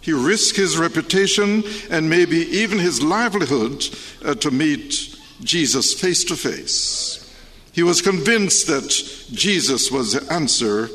He 0.00 0.12
risked 0.12 0.56
his 0.56 0.78
reputation 0.78 1.64
and 1.90 2.08
maybe 2.08 2.38
even 2.38 2.78
his 2.78 3.02
livelihood 3.02 3.86
uh, 4.24 4.34
to 4.36 4.50
meet 4.50 5.16
Jesus 5.42 5.94
face 5.94 6.24
to 6.24 6.36
face. 6.36 7.24
He 7.72 7.82
was 7.82 8.02
convinced 8.02 8.66
that 8.66 8.88
Jesus 9.32 9.90
was 9.90 10.12
the 10.12 10.32
answer 10.32 10.88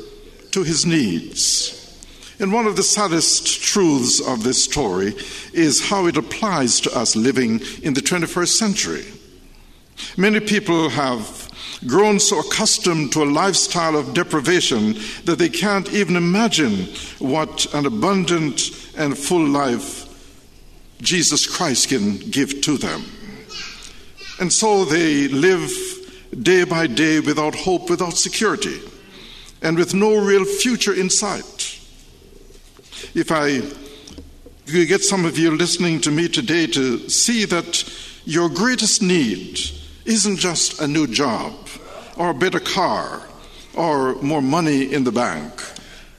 to 0.50 0.62
his 0.62 0.84
needs. 0.84 1.80
And 2.40 2.52
one 2.52 2.66
of 2.66 2.76
the 2.76 2.82
saddest 2.82 3.62
truths 3.62 4.20
of 4.20 4.42
this 4.42 4.62
story 4.62 5.14
is 5.52 5.88
how 5.88 6.06
it 6.06 6.16
applies 6.16 6.80
to 6.80 6.96
us 6.96 7.14
living 7.14 7.60
in 7.82 7.94
the 7.94 8.00
21st 8.00 8.48
century. 8.48 9.04
Many 10.16 10.40
people 10.40 10.90
have 10.90 11.48
grown 11.86 12.18
so 12.18 12.40
accustomed 12.40 13.12
to 13.12 13.22
a 13.22 13.24
lifestyle 13.24 13.96
of 13.96 14.14
deprivation 14.14 14.94
that 15.24 15.38
they 15.38 15.48
can't 15.48 15.92
even 15.92 16.16
imagine 16.16 16.86
what 17.18 17.72
an 17.74 17.86
abundant 17.86 18.70
and 18.96 19.16
full 19.16 19.46
life 19.46 20.04
Jesus 21.00 21.46
Christ 21.46 21.88
can 21.88 22.16
give 22.16 22.62
to 22.62 22.78
them. 22.78 23.04
And 24.40 24.52
so 24.52 24.84
they 24.84 25.28
live 25.28 25.70
day 26.42 26.64
by 26.64 26.86
day 26.86 27.20
without 27.20 27.54
hope, 27.54 27.90
without 27.90 28.14
security, 28.14 28.80
and 29.62 29.76
with 29.76 29.94
no 29.94 30.16
real 30.16 30.44
future 30.44 30.94
in 30.94 31.10
sight. 31.10 31.78
If 33.14 33.30
I 33.30 33.60
could 34.66 34.88
get 34.88 35.02
some 35.02 35.24
of 35.24 35.38
you 35.38 35.50
listening 35.50 36.00
to 36.00 36.10
me 36.10 36.28
today 36.28 36.66
to 36.68 37.08
see 37.08 37.44
that 37.44 37.84
your 38.24 38.48
greatest 38.48 39.02
need 39.02 39.60
isn't 40.04 40.36
just 40.36 40.80
a 40.80 40.88
new 40.88 41.06
job 41.06 41.52
or 42.16 42.30
a 42.30 42.34
better 42.34 42.60
car 42.60 43.22
or 43.74 44.14
more 44.16 44.42
money 44.42 44.92
in 44.92 45.04
the 45.04 45.12
bank, 45.12 45.52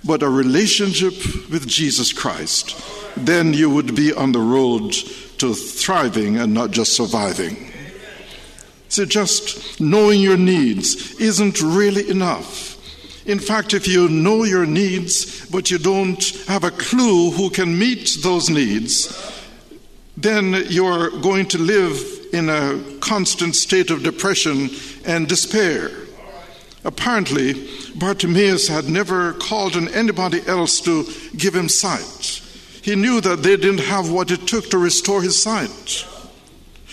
but 0.06 0.24
a 0.24 0.30
relationship 0.30 1.14
with 1.50 1.68
Jesus 1.68 2.14
Christ, 2.14 2.76
then 3.18 3.54
you 3.54 3.70
would 3.70 3.96
be 3.96 4.14
on 4.14 4.32
the 4.32 4.40
road 4.40 4.94
to 5.40 5.54
thriving 5.54 6.38
and 6.38 6.54
not 6.54 6.72
just 6.72 6.94
surviving. 6.94 7.72
So, 8.88 9.04
just 9.06 9.82
knowing 9.82 10.22
your 10.22 10.38
needs 10.38 11.20
isn't 11.20 11.62
really 11.62 12.10
enough. 12.10 12.76
In 13.26 13.40
fact, 13.40 13.74
if 13.74 13.88
you 13.88 14.08
know 14.08 14.44
your 14.44 14.66
needs, 14.66 15.46
but 15.48 15.72
you 15.72 15.80
don't 15.80 16.24
have 16.48 16.64
a 16.64 16.72
clue 16.72 17.32
who 17.32 17.50
can 17.50 17.78
meet 17.78 18.18
those 18.22 18.50
needs, 18.50 19.10
then 20.16 20.66
you're 20.70 21.10
going 21.22 21.48
to 21.48 21.58
live 21.58 22.00
in 22.32 22.50
a 22.50 22.80
constant 23.00 23.56
state 23.56 23.90
of 23.90 24.04
depression 24.04 24.70
and 25.06 25.28
despair. 25.28 25.90
Apparently, 26.86 27.68
Bartimaeus 27.96 28.68
had 28.68 28.88
never 28.88 29.34
called 29.34 29.76
on 29.76 29.88
anybody 29.90 30.46
else 30.46 30.80
to 30.82 31.04
give 31.36 31.56
him 31.56 31.68
sight. 31.68 32.42
He 32.84 32.96
knew 32.96 33.20
that 33.22 33.42
they 33.42 33.58
didn't 33.58 33.80
have 33.80 34.12
what 34.12 34.30
it 34.30 34.48
took 34.48 34.70
to 34.70 34.78
restore 34.78 35.24
his 35.24 35.42
sight. 35.42 36.06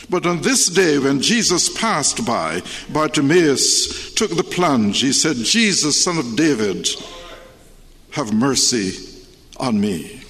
But 0.09 0.25
on 0.25 0.41
this 0.41 0.69
day, 0.69 0.99
when 0.99 1.21
Jesus 1.21 1.79
passed 1.79 2.25
by, 2.25 2.63
Bartimaeus 2.91 4.15
took 4.15 4.35
the 4.35 4.43
plunge. 4.43 5.03
He 5.03 5.13
said, 5.13 5.37
Jesus, 5.37 6.03
son 6.03 6.17
of 6.17 6.37
David, 6.37 6.89
have 8.13 8.33
mercy 8.33 8.93
on 9.59 9.79
me. 9.79 10.23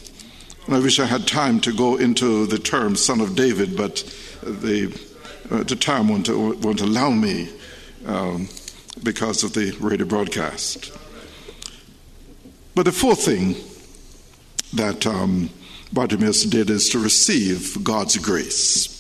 And 0.67 0.75
I 0.75 0.81
wish 0.81 0.99
I 0.99 1.07
had 1.07 1.29
time 1.29 1.61
to 1.61 1.73
go 1.73 1.97
into 1.97 2.47
the 2.47 2.59
term 2.59 2.97
son 2.97 3.21
of 3.21 3.37
David, 3.37 3.77
but 3.77 4.03
the, 4.43 4.93
uh, 5.53 5.63
the 5.63 5.77
time 5.77 6.09
won't, 6.09 6.29
won't 6.29 6.81
allow 6.81 7.11
me 7.11 7.49
um, 8.07 8.49
because 9.03 9.43
of 9.43 9.55
the 9.55 9.73
radio 9.81 10.07
broadcast. 10.07 10.93
But 12.75 12.85
the 12.85 12.93
fourth 12.93 13.25
thing 13.25 13.57
that 14.73 15.07
um, 15.07 15.51
Bartimaeus 15.93 16.45
did 16.45 16.71
is 16.71 16.89
to 16.91 16.99
receive 16.99 17.85
God's 17.85 18.17
grace. 18.17 18.99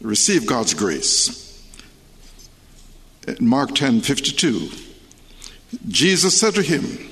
Receive 0.00 0.46
God's 0.46 0.74
grace. 0.74 1.44
In 3.26 3.48
Mark 3.48 3.74
10 3.74 4.02
52. 4.02 4.70
Jesus 5.88 6.38
said 6.38 6.54
to 6.54 6.62
him, 6.62 7.10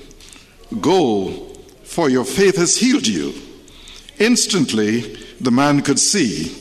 Go, 0.81 1.55
for 1.85 2.09
your 2.11 2.25
faith 2.25 2.57
has 2.57 2.77
healed 2.77 3.07
you. 3.07 3.35
Instantly, 4.19 5.01
the 5.41 5.51
man 5.51 5.83
could 5.83 5.99
see, 5.99 6.55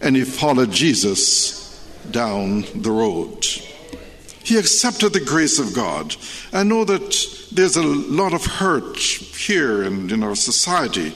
and 0.00 0.16
he 0.16 0.24
followed 0.24 0.70
Jesus 0.70 1.64
down 2.10 2.64
the 2.74 2.90
road. 2.90 3.46
He 4.44 4.58
accepted 4.58 5.14
the 5.14 5.20
grace 5.20 5.58
of 5.58 5.74
God. 5.74 6.14
I 6.52 6.62
know 6.62 6.84
that 6.84 7.48
there's 7.50 7.76
a 7.76 7.82
lot 7.82 8.34
of 8.34 8.44
hurt 8.44 8.98
here 8.98 9.82
and 9.82 10.12
in 10.12 10.22
our 10.22 10.36
society, 10.36 11.14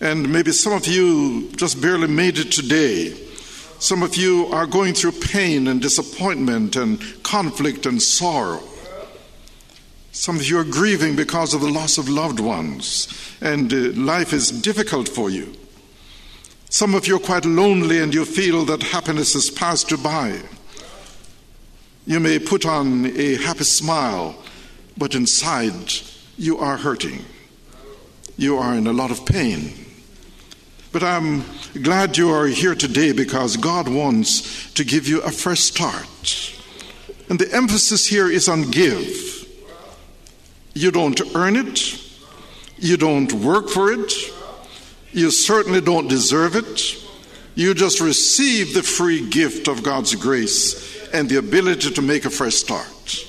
and 0.00 0.32
maybe 0.32 0.50
some 0.50 0.72
of 0.72 0.86
you 0.86 1.50
just 1.56 1.80
barely 1.82 2.08
made 2.08 2.38
it 2.38 2.50
today. 2.50 3.14
Some 3.78 4.02
of 4.02 4.16
you 4.16 4.46
are 4.46 4.66
going 4.66 4.94
through 4.94 5.12
pain 5.12 5.68
and 5.68 5.82
disappointment 5.82 6.74
and 6.74 7.02
conflict 7.22 7.84
and 7.84 8.00
sorrow. 8.00 8.62
Some 10.12 10.36
of 10.36 10.48
you 10.48 10.58
are 10.58 10.64
grieving 10.64 11.16
because 11.16 11.52
of 11.52 11.60
the 11.60 11.70
loss 11.70 11.98
of 11.98 12.08
loved 12.08 12.40
ones, 12.40 13.08
and 13.42 13.70
uh, 13.70 13.76
life 14.00 14.32
is 14.32 14.50
difficult 14.50 15.06
for 15.06 15.28
you. 15.28 15.52
Some 16.70 16.94
of 16.94 17.06
you 17.06 17.16
are 17.16 17.20
quite 17.20 17.44
lonely 17.44 18.00
and 18.00 18.14
you 18.14 18.24
feel 18.24 18.64
that 18.64 18.82
happiness 18.82 19.34
has 19.34 19.50
passed 19.50 19.90
you 19.90 19.98
by. 19.98 20.40
You 22.06 22.20
may 22.20 22.38
put 22.38 22.66
on 22.66 23.06
a 23.06 23.36
happy 23.36 23.64
smile, 23.64 24.36
but 24.96 25.14
inside 25.14 25.92
you 26.36 26.58
are 26.58 26.76
hurting. 26.76 27.24
You 28.36 28.58
are 28.58 28.74
in 28.74 28.86
a 28.86 28.92
lot 28.92 29.10
of 29.10 29.24
pain. 29.24 29.72
But 30.92 31.02
I'm 31.02 31.44
glad 31.82 32.18
you 32.18 32.30
are 32.30 32.46
here 32.46 32.74
today 32.74 33.12
because 33.12 33.56
God 33.56 33.88
wants 33.88 34.70
to 34.74 34.84
give 34.84 35.08
you 35.08 35.22
a 35.22 35.30
fresh 35.30 35.60
start. 35.60 36.60
And 37.30 37.38
the 37.38 37.52
emphasis 37.54 38.06
here 38.06 38.30
is 38.30 38.50
on 38.50 38.70
give. 38.70 39.48
You 40.74 40.90
don't 40.90 41.20
earn 41.34 41.56
it, 41.56 41.98
you 42.76 42.98
don't 42.98 43.32
work 43.32 43.70
for 43.70 43.92
it, 43.92 44.12
you 45.12 45.30
certainly 45.30 45.80
don't 45.80 46.08
deserve 46.08 46.54
it. 46.54 47.00
You 47.54 47.72
just 47.72 48.00
receive 48.00 48.74
the 48.74 48.82
free 48.82 49.30
gift 49.30 49.68
of 49.68 49.84
God's 49.84 50.16
grace 50.16 50.93
and 51.14 51.28
the 51.28 51.38
ability 51.38 51.90
to 51.90 52.02
make 52.02 52.26
a 52.26 52.30
fresh 52.30 52.54
start 52.54 53.24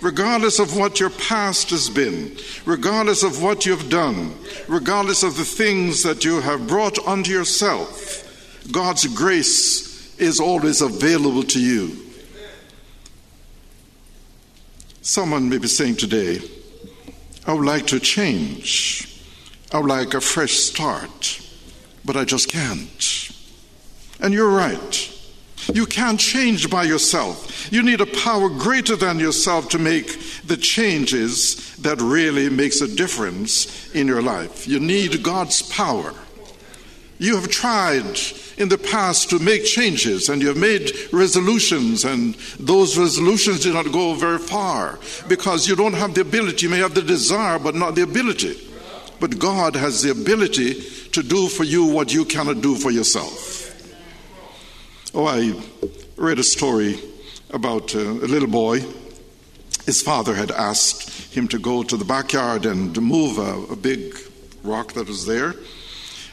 regardless 0.00 0.58
of 0.58 0.76
what 0.76 1.00
your 1.00 1.10
past 1.10 1.70
has 1.70 1.90
been, 1.90 2.36
regardless 2.64 3.22
of 3.22 3.42
what 3.42 3.66
you've 3.66 3.88
done, 3.88 4.34
regardless 4.68 5.22
of 5.22 5.36
the 5.36 5.44
things 5.44 6.02
that 6.02 6.24
you 6.24 6.40
have 6.40 6.68
brought 6.68 6.98
unto 7.06 7.32
yourself, 7.32 8.24
God's 8.70 9.06
grace 9.06 10.16
is 10.18 10.40
always 10.40 10.80
available 10.80 11.42
to 11.44 11.60
you. 11.60 11.96
Someone 15.02 15.48
may 15.48 15.58
be 15.58 15.68
saying 15.68 15.96
today, 15.96 16.40
I 17.46 17.54
would 17.54 17.64
like 17.64 17.86
to 17.88 17.98
change. 17.98 19.22
I 19.72 19.78
would 19.78 19.88
like 19.88 20.14
a 20.14 20.20
fresh 20.20 20.52
start, 20.52 21.40
but 22.04 22.16
I 22.16 22.24
just 22.24 22.50
can't. 22.50 23.30
And 24.20 24.34
you're 24.34 24.50
right. 24.50 25.17
You 25.72 25.84
can't 25.84 26.18
change 26.18 26.70
by 26.70 26.84
yourself. 26.84 27.70
You 27.70 27.82
need 27.82 28.00
a 28.00 28.06
power 28.06 28.48
greater 28.48 28.96
than 28.96 29.18
yourself 29.18 29.68
to 29.70 29.78
make 29.78 30.18
the 30.46 30.56
changes 30.56 31.76
that 31.76 32.00
really 32.00 32.48
makes 32.48 32.80
a 32.80 32.88
difference 32.88 33.94
in 33.94 34.06
your 34.06 34.22
life. 34.22 34.66
You 34.66 34.80
need 34.80 35.22
God's 35.22 35.62
power. 35.62 36.14
You 37.18 37.34
have 37.34 37.50
tried 37.50 38.18
in 38.56 38.68
the 38.68 38.78
past 38.78 39.28
to 39.30 39.38
make 39.40 39.64
changes 39.64 40.28
and 40.28 40.40
you 40.40 40.48
have 40.48 40.56
made 40.56 40.90
resolutions, 41.12 42.04
and 42.04 42.34
those 42.58 42.96
resolutions 42.96 43.60
did 43.60 43.74
not 43.74 43.92
go 43.92 44.14
very 44.14 44.38
far 44.38 44.98
because 45.28 45.68
you 45.68 45.76
don't 45.76 45.94
have 45.94 46.14
the 46.14 46.22
ability. 46.22 46.66
You 46.66 46.70
may 46.70 46.78
have 46.78 46.94
the 46.94 47.02
desire, 47.02 47.58
but 47.58 47.74
not 47.74 47.94
the 47.94 48.02
ability. 48.02 48.56
But 49.20 49.38
God 49.38 49.74
has 49.74 50.02
the 50.02 50.12
ability 50.12 50.74
to 51.10 51.22
do 51.22 51.48
for 51.48 51.64
you 51.64 51.84
what 51.86 52.14
you 52.14 52.24
cannot 52.24 52.60
do 52.60 52.76
for 52.76 52.90
yourself. 52.90 53.57
Oh, 55.20 55.26
I 55.26 55.52
read 56.16 56.38
a 56.38 56.44
story 56.44 56.96
about 57.50 57.92
uh, 57.92 57.98
a 57.98 58.30
little 58.30 58.46
boy. 58.46 58.84
His 59.84 60.00
father 60.00 60.32
had 60.32 60.52
asked 60.52 61.34
him 61.34 61.48
to 61.48 61.58
go 61.58 61.82
to 61.82 61.96
the 61.96 62.04
backyard 62.04 62.64
and 62.64 62.96
move 63.02 63.36
a, 63.38 63.72
a 63.72 63.74
big 63.74 64.16
rock 64.62 64.92
that 64.92 65.08
was 65.08 65.26
there. 65.26 65.56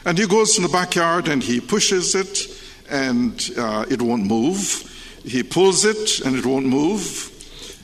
And 0.04 0.16
he 0.16 0.28
goes 0.28 0.54
to 0.54 0.60
the 0.60 0.68
backyard 0.68 1.26
and 1.26 1.42
he 1.42 1.58
pushes 1.58 2.14
it 2.14 2.46
and 2.88 3.50
uh, 3.58 3.86
it 3.90 4.00
won't 4.00 4.22
move. 4.22 5.20
He 5.24 5.42
pulls 5.42 5.84
it 5.84 6.20
and 6.24 6.36
it 6.36 6.46
won't 6.46 6.66
move. 6.66 7.32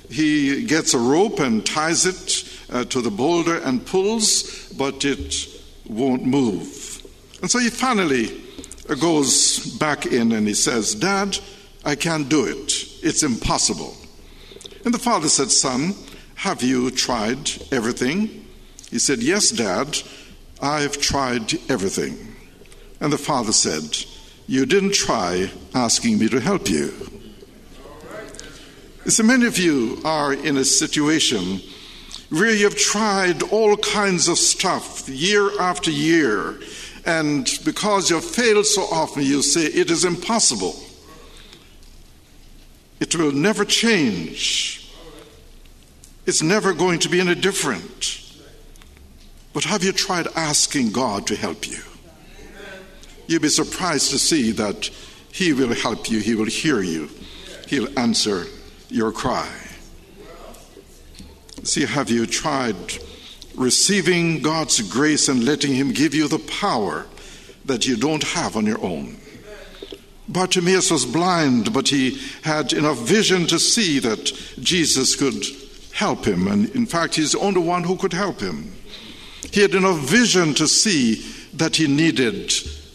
He 0.08 0.64
gets 0.66 0.94
a 0.94 1.00
rope 1.00 1.40
and 1.40 1.66
ties 1.66 2.06
it 2.06 2.48
uh, 2.70 2.84
to 2.84 3.00
the 3.00 3.10
boulder 3.10 3.56
and 3.56 3.84
pulls, 3.84 4.72
but 4.74 5.04
it 5.04 5.48
won't 5.84 6.24
move. 6.24 7.04
And 7.40 7.50
so 7.50 7.58
he 7.58 7.70
finally 7.70 8.41
goes 8.88 9.66
back 9.78 10.06
in 10.06 10.32
and 10.32 10.46
he 10.46 10.54
says, 10.54 10.94
Dad, 10.94 11.38
I 11.84 11.94
can't 11.94 12.28
do 12.28 12.44
it. 12.44 12.72
It's 13.02 13.22
impossible. 13.22 13.96
And 14.84 14.92
the 14.92 14.98
father 14.98 15.28
said, 15.28 15.50
Son, 15.50 15.94
have 16.36 16.62
you 16.62 16.90
tried 16.90 17.50
everything? 17.70 18.46
He 18.90 18.98
said, 18.98 19.22
Yes, 19.22 19.50
Dad, 19.50 19.98
I've 20.60 20.98
tried 20.98 21.54
everything. 21.70 22.34
And 23.00 23.12
the 23.12 23.18
father 23.18 23.52
said, 23.52 23.96
You 24.46 24.66
didn't 24.66 24.94
try 24.94 25.50
asking 25.74 26.18
me 26.18 26.28
to 26.28 26.40
help 26.40 26.68
you. 26.68 26.92
So 29.06 29.24
many 29.24 29.46
of 29.46 29.58
you 29.58 30.00
are 30.04 30.32
in 30.32 30.56
a 30.56 30.64
situation 30.64 31.60
where 32.30 32.54
you've 32.54 32.78
tried 32.78 33.42
all 33.42 33.76
kinds 33.76 34.28
of 34.28 34.38
stuff 34.38 35.08
year 35.08 35.60
after 35.60 35.90
year, 35.90 36.58
and 37.04 37.48
because 37.64 38.10
you've 38.10 38.24
failed 38.24 38.66
so 38.66 38.82
often, 38.82 39.22
you 39.22 39.42
say 39.42 39.64
it 39.64 39.90
is 39.90 40.04
impossible. 40.04 40.76
It 43.00 43.16
will 43.16 43.32
never 43.32 43.64
change. 43.64 44.90
It's 46.24 46.42
never 46.42 46.72
going 46.72 47.00
to 47.00 47.08
be 47.08 47.20
any 47.20 47.34
different. 47.34 48.20
But 49.52 49.64
have 49.64 49.82
you 49.82 49.92
tried 49.92 50.28
asking 50.36 50.92
God 50.92 51.26
to 51.26 51.36
help 51.36 51.66
you? 51.68 51.82
You'll 53.26 53.42
be 53.42 53.48
surprised 53.48 54.10
to 54.12 54.18
see 54.18 54.52
that 54.52 54.88
He 55.32 55.52
will 55.52 55.74
help 55.74 56.10
you, 56.10 56.20
He 56.20 56.34
will 56.34 56.46
hear 56.46 56.80
you, 56.80 57.10
He'll 57.66 57.98
answer 57.98 58.46
your 58.88 59.10
cry. 59.10 59.50
See, 61.64 61.84
have 61.86 62.10
you 62.10 62.26
tried 62.26 62.76
receiving 63.54 64.40
God's 64.40 64.80
grace 64.80 65.28
and 65.28 65.44
letting 65.44 65.74
Him 65.74 65.92
give 65.92 66.14
you 66.14 66.28
the 66.28 66.38
power 66.38 67.06
that 67.64 67.86
you 67.86 67.96
don't 67.96 68.24
have 68.24 68.56
on 68.56 68.66
your 68.66 68.82
own? 68.82 69.16
Bartimaeus 70.28 70.90
was 70.90 71.04
blind, 71.04 71.72
but 71.72 71.88
he 71.88 72.18
had 72.42 72.72
enough 72.72 72.98
vision 72.98 73.46
to 73.48 73.58
see 73.58 73.98
that 73.98 74.32
Jesus 74.60 75.14
could 75.16 75.44
help 75.92 76.24
him. 76.24 76.48
And 76.48 76.70
in 76.70 76.86
fact, 76.86 77.16
he's 77.16 77.32
the 77.32 77.40
only 77.40 77.60
one 77.60 77.84
who 77.84 77.96
could 77.96 78.12
help 78.12 78.40
him. 78.40 78.72
He 79.52 79.60
had 79.60 79.74
enough 79.74 79.98
vision 79.98 80.54
to 80.54 80.66
see 80.66 81.16
that 81.54 81.76
he 81.76 81.86
needed 81.86 82.52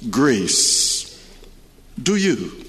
grace. 0.10 1.24
Do 2.02 2.16
you? 2.16 2.66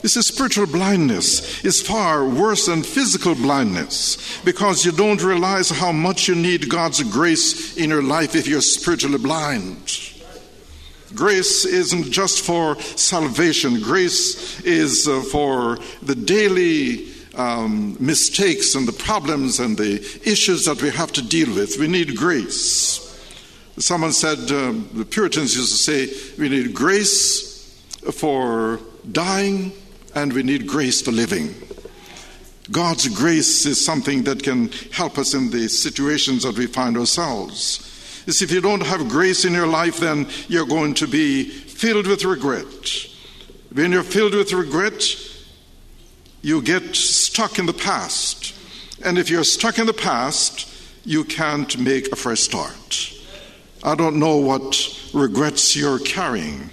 This 0.00 0.16
is 0.16 0.28
spiritual 0.28 0.66
blindness 0.66 1.64
is 1.64 1.82
far 1.82 2.24
worse 2.24 2.66
than 2.66 2.84
physical 2.84 3.34
blindness 3.34 4.40
because 4.44 4.84
you 4.84 4.92
don't 4.92 5.22
realize 5.22 5.70
how 5.70 5.90
much 5.90 6.28
you 6.28 6.36
need 6.36 6.68
God's 6.68 7.02
grace 7.02 7.76
in 7.76 7.90
your 7.90 8.02
life 8.02 8.36
if 8.36 8.46
you're 8.46 8.60
spiritually 8.60 9.18
blind. 9.18 10.14
Grace 11.14 11.64
isn't 11.64 12.12
just 12.12 12.42
for 12.44 12.80
salvation, 12.80 13.80
grace 13.80 14.60
is 14.60 15.08
uh, 15.08 15.22
for 15.32 15.78
the 16.02 16.14
daily 16.14 17.08
um, 17.34 17.96
mistakes 17.98 18.76
and 18.76 18.86
the 18.86 18.92
problems 18.92 19.58
and 19.58 19.76
the 19.76 19.96
issues 20.24 20.64
that 20.66 20.80
we 20.80 20.90
have 20.90 21.12
to 21.12 21.22
deal 21.22 21.52
with. 21.54 21.76
We 21.78 21.88
need 21.88 22.14
grace. 22.14 23.04
Someone 23.78 24.12
said, 24.12 24.38
uh, 24.38 24.74
the 24.92 25.06
Puritans 25.08 25.56
used 25.56 25.70
to 25.70 25.78
say, 25.78 26.34
we 26.38 26.48
need 26.48 26.74
grace 26.74 27.82
for 28.12 28.80
dying 29.10 29.72
and 30.22 30.32
we 30.32 30.42
need 30.42 30.66
grace 30.66 31.00
for 31.00 31.12
living. 31.12 31.54
God's 32.70 33.08
grace 33.08 33.64
is 33.64 33.82
something 33.82 34.24
that 34.24 34.42
can 34.42 34.70
help 34.92 35.16
us 35.16 35.32
in 35.32 35.50
the 35.50 35.68
situations 35.68 36.42
that 36.42 36.58
we 36.58 36.66
find 36.66 36.98
ourselves. 36.98 37.84
You 38.26 38.32
see, 38.32 38.44
if 38.44 38.50
you 38.50 38.60
don't 38.60 38.82
have 38.82 39.08
grace 39.08 39.44
in 39.44 39.54
your 39.54 39.66
life, 39.66 39.98
then 39.98 40.26
you're 40.48 40.66
going 40.66 40.94
to 40.94 41.06
be 41.06 41.44
filled 41.44 42.06
with 42.06 42.24
regret. 42.24 42.66
When 43.72 43.92
you're 43.92 44.02
filled 44.02 44.34
with 44.34 44.52
regret, 44.52 45.02
you 46.42 46.60
get 46.60 46.94
stuck 46.94 47.58
in 47.58 47.66
the 47.66 47.72
past. 47.72 48.54
And 49.04 49.18
if 49.18 49.30
you're 49.30 49.44
stuck 49.44 49.78
in 49.78 49.86
the 49.86 49.94
past, 49.94 50.68
you 51.04 51.24
can't 51.24 51.78
make 51.78 52.12
a 52.12 52.16
fresh 52.16 52.40
start. 52.40 53.14
I 53.82 53.94
don't 53.94 54.18
know 54.18 54.36
what 54.36 54.76
regrets 55.14 55.76
you're 55.76 56.00
carrying, 56.00 56.70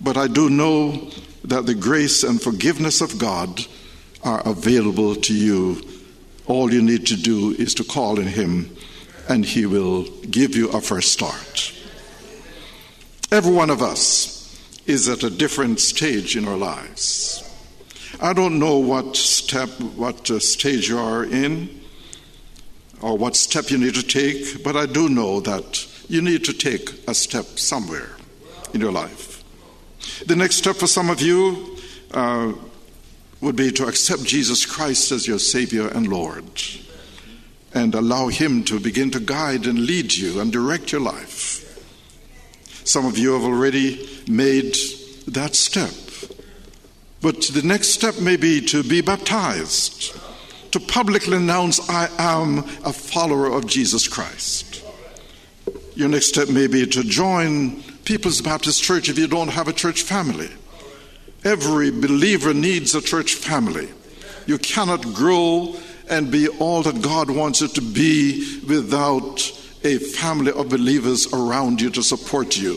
but 0.00 0.16
I 0.16 0.26
do 0.26 0.50
know 0.50 1.10
that 1.44 1.66
the 1.66 1.74
grace 1.74 2.22
and 2.22 2.40
forgiveness 2.40 3.00
of 3.00 3.18
God 3.18 3.66
are 4.22 4.46
available 4.46 5.14
to 5.14 5.34
you. 5.34 5.82
All 6.46 6.72
you 6.72 6.82
need 6.82 7.06
to 7.06 7.16
do 7.16 7.52
is 7.52 7.74
to 7.74 7.84
call 7.84 8.18
in 8.18 8.26
Him, 8.26 8.76
and 9.28 9.44
He 9.44 9.66
will 9.66 10.04
give 10.30 10.54
you 10.54 10.68
a 10.70 10.80
fresh 10.80 11.06
start. 11.06 11.72
Every 13.30 13.52
one 13.52 13.70
of 13.70 13.80
us 13.80 14.40
is 14.86 15.08
at 15.08 15.22
a 15.22 15.30
different 15.30 15.80
stage 15.80 16.36
in 16.36 16.48
our 16.48 16.56
lives. 16.56 17.46
I 18.20 18.32
don't 18.32 18.58
know 18.58 18.78
what 18.78 19.16
step, 19.16 19.68
what 19.96 20.30
uh, 20.30 20.40
stage 20.40 20.88
you 20.88 20.98
are 20.98 21.24
in, 21.24 21.80
or 23.00 23.16
what 23.16 23.36
step 23.36 23.70
you 23.70 23.78
need 23.78 23.94
to 23.94 24.02
take, 24.02 24.62
but 24.64 24.76
I 24.76 24.86
do 24.86 25.08
know 25.08 25.40
that 25.40 25.86
you 26.08 26.20
need 26.20 26.44
to 26.46 26.52
take 26.52 27.08
a 27.08 27.14
step 27.14 27.58
somewhere 27.58 28.16
in 28.74 28.80
your 28.80 28.92
life. 28.92 29.29
The 30.26 30.36
next 30.36 30.56
step 30.56 30.76
for 30.76 30.86
some 30.86 31.10
of 31.10 31.20
you 31.20 31.76
uh, 32.12 32.52
would 33.40 33.56
be 33.56 33.70
to 33.72 33.86
accept 33.86 34.24
Jesus 34.24 34.66
Christ 34.66 35.12
as 35.12 35.26
your 35.26 35.38
Savior 35.38 35.88
and 35.88 36.08
Lord 36.08 36.44
and 37.72 37.94
allow 37.94 38.28
Him 38.28 38.64
to 38.64 38.80
begin 38.80 39.10
to 39.12 39.20
guide 39.20 39.66
and 39.66 39.78
lead 39.78 40.12
you 40.12 40.40
and 40.40 40.52
direct 40.52 40.92
your 40.92 41.00
life. 41.00 41.66
Some 42.84 43.06
of 43.06 43.18
you 43.18 43.32
have 43.34 43.44
already 43.44 44.08
made 44.26 44.74
that 45.28 45.54
step. 45.54 45.90
But 47.22 47.42
the 47.42 47.62
next 47.62 47.88
step 47.88 48.18
may 48.18 48.36
be 48.36 48.60
to 48.66 48.82
be 48.82 49.02
baptized, 49.02 50.18
to 50.72 50.80
publicly 50.80 51.36
announce, 51.36 51.88
I 51.88 52.08
am 52.18 52.58
a 52.84 52.92
follower 52.92 53.46
of 53.46 53.66
Jesus 53.66 54.08
Christ. 54.08 54.82
Your 55.94 56.08
next 56.08 56.28
step 56.28 56.48
may 56.48 56.66
be 56.66 56.86
to 56.86 57.02
join 57.04 57.82
People's 58.04 58.40
Baptist 58.40 58.82
Church 58.82 59.08
if 59.08 59.18
you 59.18 59.26
don't 59.26 59.48
have 59.48 59.68
a 59.68 59.72
church 59.72 60.02
family. 60.02 60.48
Every 61.44 61.90
believer 61.90 62.52
needs 62.52 62.94
a 62.94 63.00
church 63.00 63.34
family. 63.34 63.88
You 64.46 64.58
cannot 64.58 65.14
grow 65.14 65.76
and 66.08 66.30
be 66.30 66.48
all 66.48 66.82
that 66.82 67.00
God 67.00 67.30
wants 67.30 67.60
you 67.60 67.68
to 67.68 67.80
be 67.80 68.60
without 68.68 69.40
a 69.84 69.98
family 69.98 70.52
of 70.52 70.68
believers 70.68 71.32
around 71.32 71.80
you 71.80 71.88
to 71.90 72.02
support 72.02 72.58
you, 72.58 72.74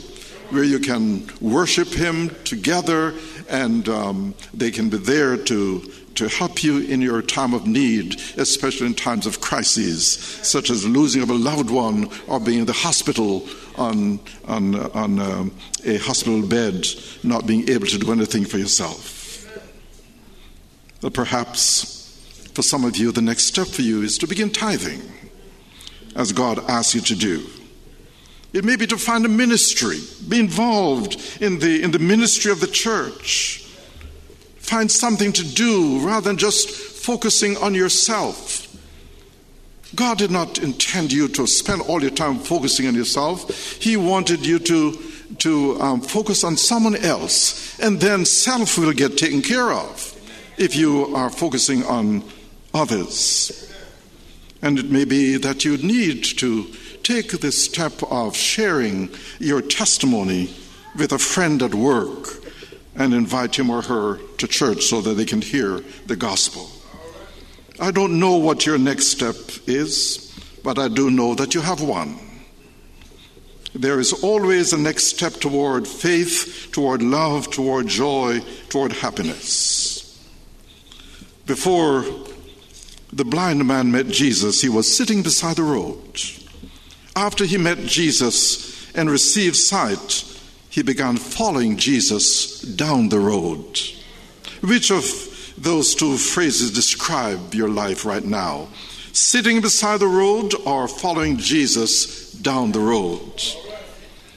where 0.51 0.63
you 0.63 0.79
can 0.79 1.29
worship 1.41 1.89
Him 1.89 2.29
together 2.45 3.13
and 3.49 3.89
um, 3.89 4.35
they 4.53 4.71
can 4.71 4.89
be 4.89 4.97
there 4.97 5.35
to, 5.35 5.81
to 6.15 6.29
help 6.29 6.63
you 6.63 6.79
in 6.79 7.01
your 7.01 7.21
time 7.21 7.53
of 7.53 7.67
need, 7.67 8.21
especially 8.37 8.87
in 8.87 8.93
times 8.93 9.25
of 9.25 9.41
crises, 9.41 10.13
such 10.13 10.69
as 10.69 10.87
losing 10.87 11.21
of 11.21 11.29
a 11.29 11.33
loved 11.33 11.69
one 11.69 12.09
or 12.27 12.39
being 12.39 12.59
in 12.59 12.65
the 12.65 12.73
hospital 12.73 13.45
on, 13.75 14.19
on, 14.45 14.75
on 14.75 15.19
um, 15.19 15.51
a 15.85 15.97
hospital 15.97 16.45
bed, 16.45 16.87
not 17.23 17.45
being 17.47 17.69
able 17.69 17.87
to 17.87 17.97
do 17.97 18.11
anything 18.11 18.45
for 18.45 18.57
yourself. 18.57 19.21
Perhaps 21.13 22.51
for 22.53 22.61
some 22.61 22.85
of 22.85 22.95
you, 22.95 23.11
the 23.11 23.21
next 23.21 23.45
step 23.45 23.67
for 23.67 23.81
you 23.81 24.03
is 24.03 24.17
to 24.19 24.27
begin 24.27 24.49
tithing, 24.49 25.01
as 26.15 26.31
God 26.31 26.59
asks 26.69 26.95
you 26.95 27.01
to 27.01 27.15
do. 27.15 27.45
It 28.53 28.63
may 28.63 28.75
be 28.75 28.85
to 28.87 28.97
find 28.97 29.25
a 29.25 29.29
ministry, 29.29 29.97
be 30.29 30.39
involved 30.39 31.41
in 31.41 31.59
the, 31.59 31.81
in 31.81 31.91
the 31.91 31.99
ministry 31.99 32.51
of 32.51 32.59
the 32.59 32.67
church. 32.67 33.65
Find 34.57 34.89
something 34.89 35.33
to 35.33 35.43
do 35.43 35.99
rather 35.99 36.29
than 36.29 36.37
just 36.37 36.69
focusing 36.69 37.57
on 37.57 37.73
yourself. 37.73 38.52
God 39.95 40.17
did 40.17 40.31
not 40.31 40.57
intend 40.59 41.11
you 41.11 41.27
to 41.29 41.45
spend 41.45 41.81
all 41.81 42.01
your 42.01 42.11
time 42.11 42.39
focusing 42.39 42.87
on 42.87 42.95
yourself. 42.95 43.49
He 43.81 43.95
wanted 43.97 44.45
you 44.45 44.59
to, 44.59 44.93
to 45.39 45.81
um, 45.81 46.01
focus 46.01 46.43
on 46.43 46.57
someone 46.57 46.95
else, 46.95 47.79
and 47.79 47.99
then 47.99 48.25
self 48.25 48.77
will 48.77 48.93
get 48.93 49.17
taken 49.17 49.41
care 49.41 49.71
of 49.71 50.09
if 50.57 50.75
you 50.75 51.15
are 51.15 51.29
focusing 51.29 51.83
on 51.83 52.23
others. 52.73 53.71
And 54.61 54.79
it 54.79 54.89
may 54.89 55.05
be 55.05 55.37
that 55.37 55.65
you 55.65 55.77
need 55.77 56.23
to 56.37 56.65
take 57.03 57.31
this 57.31 57.65
step 57.65 57.93
of 58.09 58.35
sharing 58.35 59.09
your 59.39 59.61
testimony 59.61 60.53
with 60.95 61.11
a 61.11 61.19
friend 61.19 61.61
at 61.61 61.75
work 61.75 62.29
and 62.95 63.13
invite 63.13 63.57
him 63.57 63.69
or 63.69 63.81
her 63.81 64.17
to 64.37 64.47
church 64.47 64.83
so 64.83 65.01
that 65.01 65.15
they 65.15 65.25
can 65.25 65.41
hear 65.41 65.83
the 66.05 66.15
gospel. 66.15 66.69
I 67.79 67.91
don't 67.91 68.19
know 68.19 68.37
what 68.37 68.65
your 68.65 68.77
next 68.77 69.07
step 69.07 69.35
is, 69.67 70.31
but 70.63 70.77
I 70.77 70.87
do 70.87 71.09
know 71.09 71.35
that 71.35 71.55
you 71.55 71.61
have 71.61 71.81
one. 71.81 72.17
There 73.73 73.99
is 73.99 74.13
always 74.13 74.71
a 74.71 74.77
next 74.77 75.05
step 75.05 75.33
toward 75.33 75.87
faith, 75.87 76.69
toward 76.71 77.01
love, 77.01 77.49
toward 77.49 77.87
joy, 77.87 78.41
toward 78.69 78.91
happiness. 78.91 80.19
Before 81.47 82.05
the 83.11 83.25
blind 83.25 83.65
man 83.67 83.91
met 83.91 84.07
Jesus, 84.07 84.61
he 84.61 84.69
was 84.69 84.95
sitting 84.95 85.23
beside 85.23 85.55
the 85.55 85.63
road. 85.63 86.21
After 87.15 87.45
he 87.45 87.57
met 87.57 87.79
Jesus 87.79 88.91
and 88.95 89.09
received 89.09 89.55
sight, 89.55 90.23
he 90.69 90.83
began 90.83 91.17
following 91.17 91.77
Jesus 91.77 92.61
down 92.61 93.09
the 93.09 93.19
road. 93.19 93.79
Which 94.61 94.91
of 94.91 95.03
those 95.57 95.95
two 95.95 96.17
phrases 96.17 96.71
describe 96.71 97.53
your 97.53 97.69
life 97.69 98.05
right 98.05 98.23
now? 98.23 98.67
Sitting 99.11 99.61
beside 99.61 99.99
the 99.99 100.07
road 100.07 100.53
or 100.65 100.87
following 100.87 101.37
Jesus 101.37 102.31
down 102.31 102.71
the 102.71 102.79
road? 102.79 103.41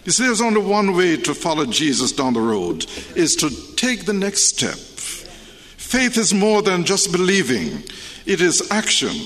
You 0.05 0.12
see, 0.12 0.24
there's 0.24 0.40
only 0.40 0.62
one 0.62 0.94
way 0.94 1.16
to 1.16 1.35
follow 1.35 1.66
Jesus 1.66 2.12
down 2.12 2.35
the 2.35 2.40
road 2.40 2.87
is 3.16 3.35
to 3.37 3.50
take 3.74 4.05
the 4.05 4.12
next 4.12 4.44
step. 4.44 4.76
Faith 4.76 6.16
is 6.16 6.33
more 6.33 6.62
than 6.62 6.85
just 6.85 7.11
believing, 7.11 7.83
it 8.26 8.40
is 8.40 8.70
action. 8.70 9.16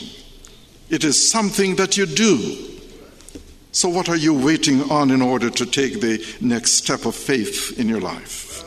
It 0.88 1.04
is 1.04 1.30
something 1.30 1.76
that 1.76 1.96
you 1.96 2.04
do. 2.04 2.56
So, 3.72 3.88
what 3.88 4.08
are 4.08 4.16
you 4.16 4.34
waiting 4.34 4.90
on 4.90 5.12
in 5.12 5.22
order 5.22 5.48
to 5.48 5.64
take 5.64 6.00
the 6.00 6.26
next 6.40 6.72
step 6.72 7.06
of 7.06 7.14
faith 7.14 7.78
in 7.78 7.88
your 7.88 8.00
life? 8.00 8.62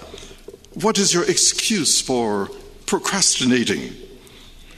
What 0.81 0.97
is 0.97 1.13
your 1.13 1.25
excuse 1.25 1.99
for 1.99 2.49
procrastinating? 2.93 3.91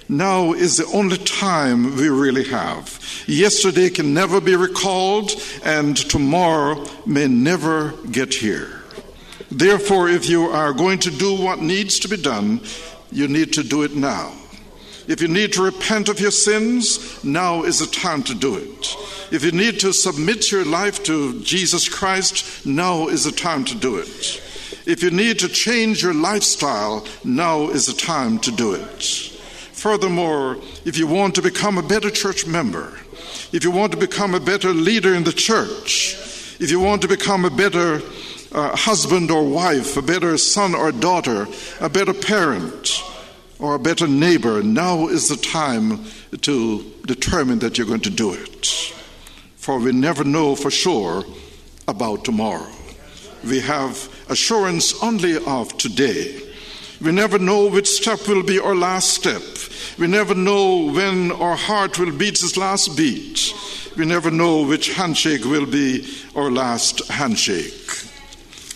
Now 0.07 0.53
is 0.53 0.77
the 0.77 0.85
only 0.93 1.17
time 1.17 1.97
we 1.97 2.07
really 2.07 2.45
have. 2.45 2.97
Yesterday 3.27 3.89
can 3.89 4.13
never 4.13 4.39
be 4.39 4.55
recalled, 4.55 5.31
and 5.65 5.97
tomorrow 5.97 6.85
may 7.05 7.27
never 7.27 7.91
get 8.11 8.33
here. 8.33 8.83
Therefore, 9.51 10.07
if 10.07 10.29
you 10.29 10.43
are 10.43 10.71
going 10.71 10.99
to 10.99 11.11
do 11.11 11.35
what 11.35 11.59
needs 11.59 11.99
to 11.99 12.07
be 12.07 12.15
done, 12.15 12.61
you 13.11 13.27
need 13.27 13.51
to 13.51 13.63
do 13.63 13.83
it 13.83 13.97
now. 13.97 14.31
If 15.09 15.21
you 15.21 15.27
need 15.27 15.51
to 15.53 15.63
repent 15.63 16.07
of 16.07 16.21
your 16.21 16.31
sins, 16.31 17.21
now 17.21 17.63
is 17.63 17.79
the 17.79 17.87
time 17.87 18.23
to 18.23 18.33
do 18.33 18.55
it. 18.55 18.95
If 19.29 19.43
you 19.43 19.51
need 19.51 19.81
to 19.81 19.91
submit 19.91 20.53
your 20.53 20.63
life 20.63 21.03
to 21.03 21.41
Jesus 21.41 21.89
Christ, 21.89 22.65
now 22.65 23.09
is 23.09 23.25
the 23.25 23.33
time 23.33 23.65
to 23.65 23.75
do 23.75 23.97
it. 23.97 24.41
If 24.85 25.01
you 25.01 25.09
need 25.09 25.39
to 25.39 25.47
change 25.47 26.03
your 26.03 26.13
lifestyle, 26.13 27.05
now 27.23 27.69
is 27.69 27.87
the 27.87 27.93
time 27.93 28.39
to 28.39 28.51
do 28.51 28.73
it. 28.73 29.03
Furthermore, 29.73 30.57
if 30.85 30.97
you 30.97 31.07
want 31.07 31.35
to 31.35 31.41
become 31.41 31.77
a 31.77 31.83
better 31.83 32.09
church 32.09 32.45
member, 32.45 32.93
if 33.51 33.63
you 33.63 33.71
want 33.71 33.91
to 33.93 33.97
become 33.97 34.35
a 34.35 34.39
better 34.39 34.73
leader 34.73 35.13
in 35.13 35.23
the 35.23 35.33
church, 35.33 36.15
if 36.59 36.69
you 36.69 36.79
want 36.79 37.01
to 37.01 37.07
become 37.07 37.45
a 37.45 37.49
better 37.49 38.01
uh, 38.51 38.75
husband 38.75 39.31
or 39.31 39.43
wife, 39.43 39.97
a 39.97 40.01
better 40.01 40.37
son 40.37 40.73
or 40.75 40.91
daughter, 40.91 41.47
a 41.81 41.89
better 41.89 42.13
parent, 42.13 43.03
or 43.59 43.75
a 43.75 43.79
better 43.79 44.07
neighbor, 44.07 44.61
now 44.61 45.07
is 45.07 45.29
the 45.29 45.37
time 45.37 46.03
to 46.41 46.83
determine 47.05 47.59
that 47.59 47.77
you're 47.77 47.87
going 47.87 48.01
to 48.01 48.09
do 48.09 48.33
it. 48.33 48.65
For 49.55 49.79
we 49.79 49.91
never 49.91 50.23
know 50.23 50.55
for 50.55 50.69
sure 50.69 51.23
about 51.87 52.25
tomorrow. 52.25 52.71
We 53.43 53.59
have 53.61 54.09
assurance 54.29 55.01
only 55.03 55.37
of 55.45 55.77
today. 55.77 56.41
We 57.01 57.11
never 57.11 57.37
know 57.37 57.67
which 57.67 57.87
step 57.87 58.27
will 58.27 58.43
be 58.43 58.59
our 58.59 58.75
last 58.75 59.09
step. 59.09 59.41
We 59.97 60.07
never 60.07 60.35
know 60.35 60.91
when 60.91 61.31
our 61.31 61.55
heart 61.55 61.99
will 61.99 62.11
beat 62.11 62.41
its 62.41 62.57
last 62.57 62.97
beat. 62.97 63.53
We 63.97 64.05
never 64.05 64.31
know 64.31 64.65
which 64.65 64.93
handshake 64.93 65.45
will 65.45 65.65
be 65.65 66.07
our 66.35 66.51
last 66.51 67.07
handshake. 67.07 67.89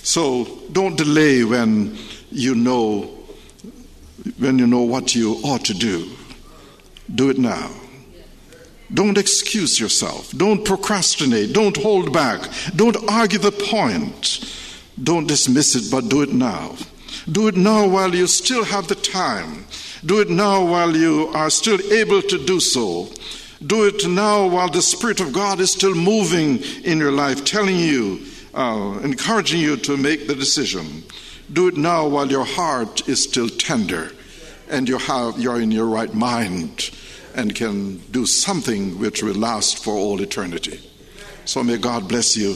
So 0.04 0.60
don't 0.72 0.98
delay 0.98 1.44
when 1.44 1.98
you 2.32 2.56
know 2.56 3.16
when 4.38 4.60
you 4.60 4.68
know 4.68 4.82
what 4.82 5.16
you 5.16 5.36
ought 5.44 5.66
to 5.66 5.74
do. 5.74 6.10
Do 7.14 7.30
it 7.30 7.38
now. 7.38 7.72
Don't 8.94 9.18
excuse 9.18 9.80
yourself. 9.80 10.32
Don't 10.32 10.66
procrastinate. 10.66 11.54
Don't 11.54 11.78
hold 11.78 12.12
back. 12.12 12.42
Don't 12.76 12.98
argue 13.10 13.40
the 13.40 13.52
point. 13.52 14.40
Don't 15.02 15.28
dismiss 15.28 15.76
it, 15.76 15.92
but 15.92 16.10
do 16.10 16.22
it 16.22 16.34
now. 16.34 16.76
Do 17.32 17.48
it 17.48 17.56
now 17.56 17.88
while 17.88 18.14
you 18.14 18.28
still 18.28 18.64
have 18.64 18.88
the 18.88 18.96
time. 18.96 19.66
Do 20.06 20.20
it 20.20 20.30
now 20.30 20.66
while 20.66 20.96
you 20.96 21.28
are 21.34 21.50
still 21.50 21.80
able 21.92 22.22
to 22.22 22.46
do 22.46 22.60
so. 22.60 23.10
Do 23.66 23.86
it 23.86 24.08
now 24.08 24.48
while 24.48 24.70
the 24.70 24.82
Spirit 24.82 25.20
of 25.20 25.34
God 25.34 25.60
is 25.60 25.72
still 25.72 25.94
moving 25.94 26.60
in 26.84 26.98
your 26.98 27.12
life, 27.12 27.46
telling 27.46 27.78
you, 27.78 28.26
uh, 28.54 29.00
encouraging 29.04 29.60
you 29.60 29.78
to 29.78 29.98
make 29.98 30.28
the 30.28 30.36
decision. 30.36 31.04
Do 31.52 31.68
it 31.68 31.78
now 31.78 32.08
while 32.08 32.30
your 32.30 32.46
heart 32.46 33.08
is 33.08 33.22
still 33.24 33.50
tender 33.50 34.12
and 34.70 34.88
you 34.88 34.98
have, 34.98 35.40
you're 35.40 35.62
in 35.62 35.72
your 35.72 35.88
right 35.88 36.14
mind 36.14 36.92
and 37.36 37.56
can 37.56 37.98
do 38.12 38.26
something 38.26 39.00
which 39.00 39.24
will 39.24 39.36
last 39.36 39.84
for 39.84 39.94
all 39.94 40.22
eternity. 40.22 40.80
So 41.46 41.64
may 41.64 41.78
God 41.78 42.08
bless 42.08 42.38
you 42.38 42.56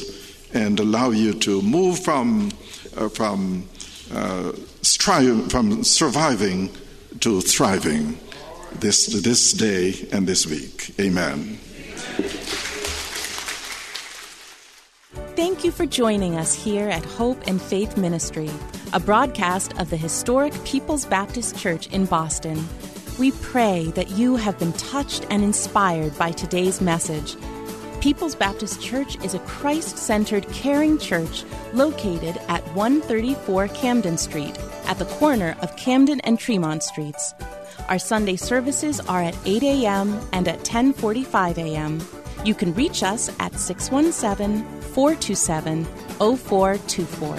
and 0.54 0.80
allow 0.80 1.10
you 1.10 1.34
to 1.34 1.62
move 1.62 2.00
from, 2.00 2.52
uh, 2.96 3.10
from, 3.10 3.68
uh, 4.14 4.52
stri- 4.82 5.50
from 5.52 5.84
surviving 5.84 6.70
to 7.20 7.42
thriving 7.42 8.18
this, 8.80 9.08
this 9.08 9.54
day 9.54 10.08
and 10.12 10.28
this 10.28 10.46
week. 10.48 10.94
Amen. 11.00 11.60
Thank 15.36 15.64
you 15.64 15.72
for 15.72 15.86
joining 15.86 16.36
us 16.36 16.54
here 16.54 16.90
at 16.90 17.04
Hope 17.06 17.48
and 17.48 17.62
Faith 17.62 17.98
Ministry, 17.98 18.50
a 18.94 19.00
broadcast 19.00 19.74
of 19.80 19.90
the 19.90 19.98
historic 19.98 20.54
People's 20.64 21.06
Baptist 21.06 21.58
Church 21.58 21.88
in 21.88 22.06
Boston. 22.06 22.68
We 23.20 23.32
pray 23.32 23.92
that 23.96 24.12
you 24.12 24.36
have 24.36 24.58
been 24.60 24.74
touched 24.74 25.26
and 25.30 25.44
inspired 25.44 26.18
by 26.18 26.32
today's 26.32 26.82
message. 26.82 27.36
People's 28.04 28.36
Baptist 28.36 28.82
Church 28.82 29.16
is 29.24 29.34
a 29.34 29.40
Christ 29.40 29.98
centered, 29.98 30.46
caring 30.50 30.98
church 30.98 31.46
located 31.72 32.36
at 32.50 32.62
134 32.76 33.70
Camden 33.70 34.18
Street, 34.18 34.60
at 34.88 35.00
the 35.00 35.06
corner 35.06 35.56
of 35.62 35.74
Camden 35.78 36.20
and 36.26 36.38
Tremont 36.38 36.84
Streets. 36.84 37.34
Our 37.88 37.98
Sunday 37.98 38.36
services 38.36 39.00
are 39.00 39.24
at 39.24 39.38
8 39.46 39.64
a.m. 39.64 40.20
and 40.34 40.50
at 40.50 40.66
10:45 40.66 41.58
a.m. 41.60 42.02
You 42.44 42.54
can 42.54 42.74
reach 42.74 43.04
us 43.04 43.30
at 43.40 43.58
617 43.58 44.66
427 44.92 45.86
0424. 46.20 47.38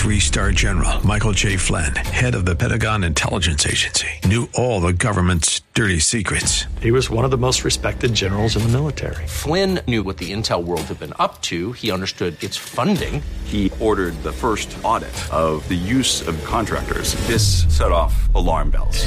Three 0.00 0.18
star 0.18 0.50
general 0.50 1.06
Michael 1.06 1.32
J. 1.32 1.56
Flynn, 1.56 1.94
head 1.94 2.34
of 2.34 2.46
the 2.46 2.56
Pentagon 2.56 3.04
Intelligence 3.04 3.64
Agency, 3.64 4.08
knew 4.24 4.48
all 4.54 4.80
the 4.80 4.92
government's 4.92 5.60
dirty 5.74 6.00
secrets. 6.00 6.66
He 6.80 6.90
was 6.90 7.10
one 7.10 7.24
of 7.24 7.30
the 7.30 7.38
most 7.38 7.64
respected 7.64 8.12
generals 8.12 8.56
in 8.56 8.62
the 8.62 8.70
military. 8.70 9.24
Flynn 9.28 9.80
knew 9.86 10.02
what 10.02 10.16
the 10.16 10.32
intel 10.32 10.64
world 10.64 10.82
had 10.88 10.98
been 10.98 11.14
up 11.20 11.40
to. 11.42 11.72
He 11.72 11.92
understood 11.92 12.42
its 12.42 12.56
funding. 12.56 13.22
He 13.44 13.70
ordered 13.78 14.14
the 14.24 14.32
first 14.32 14.76
audit 14.82 15.16
of 15.32 15.68
the 15.68 15.78
use 15.78 16.26
of 16.26 16.42
contractors. 16.44 17.14
This 17.28 17.66
set 17.68 17.92
off 17.92 18.14
alarm 18.34 18.70
bells. 18.70 19.06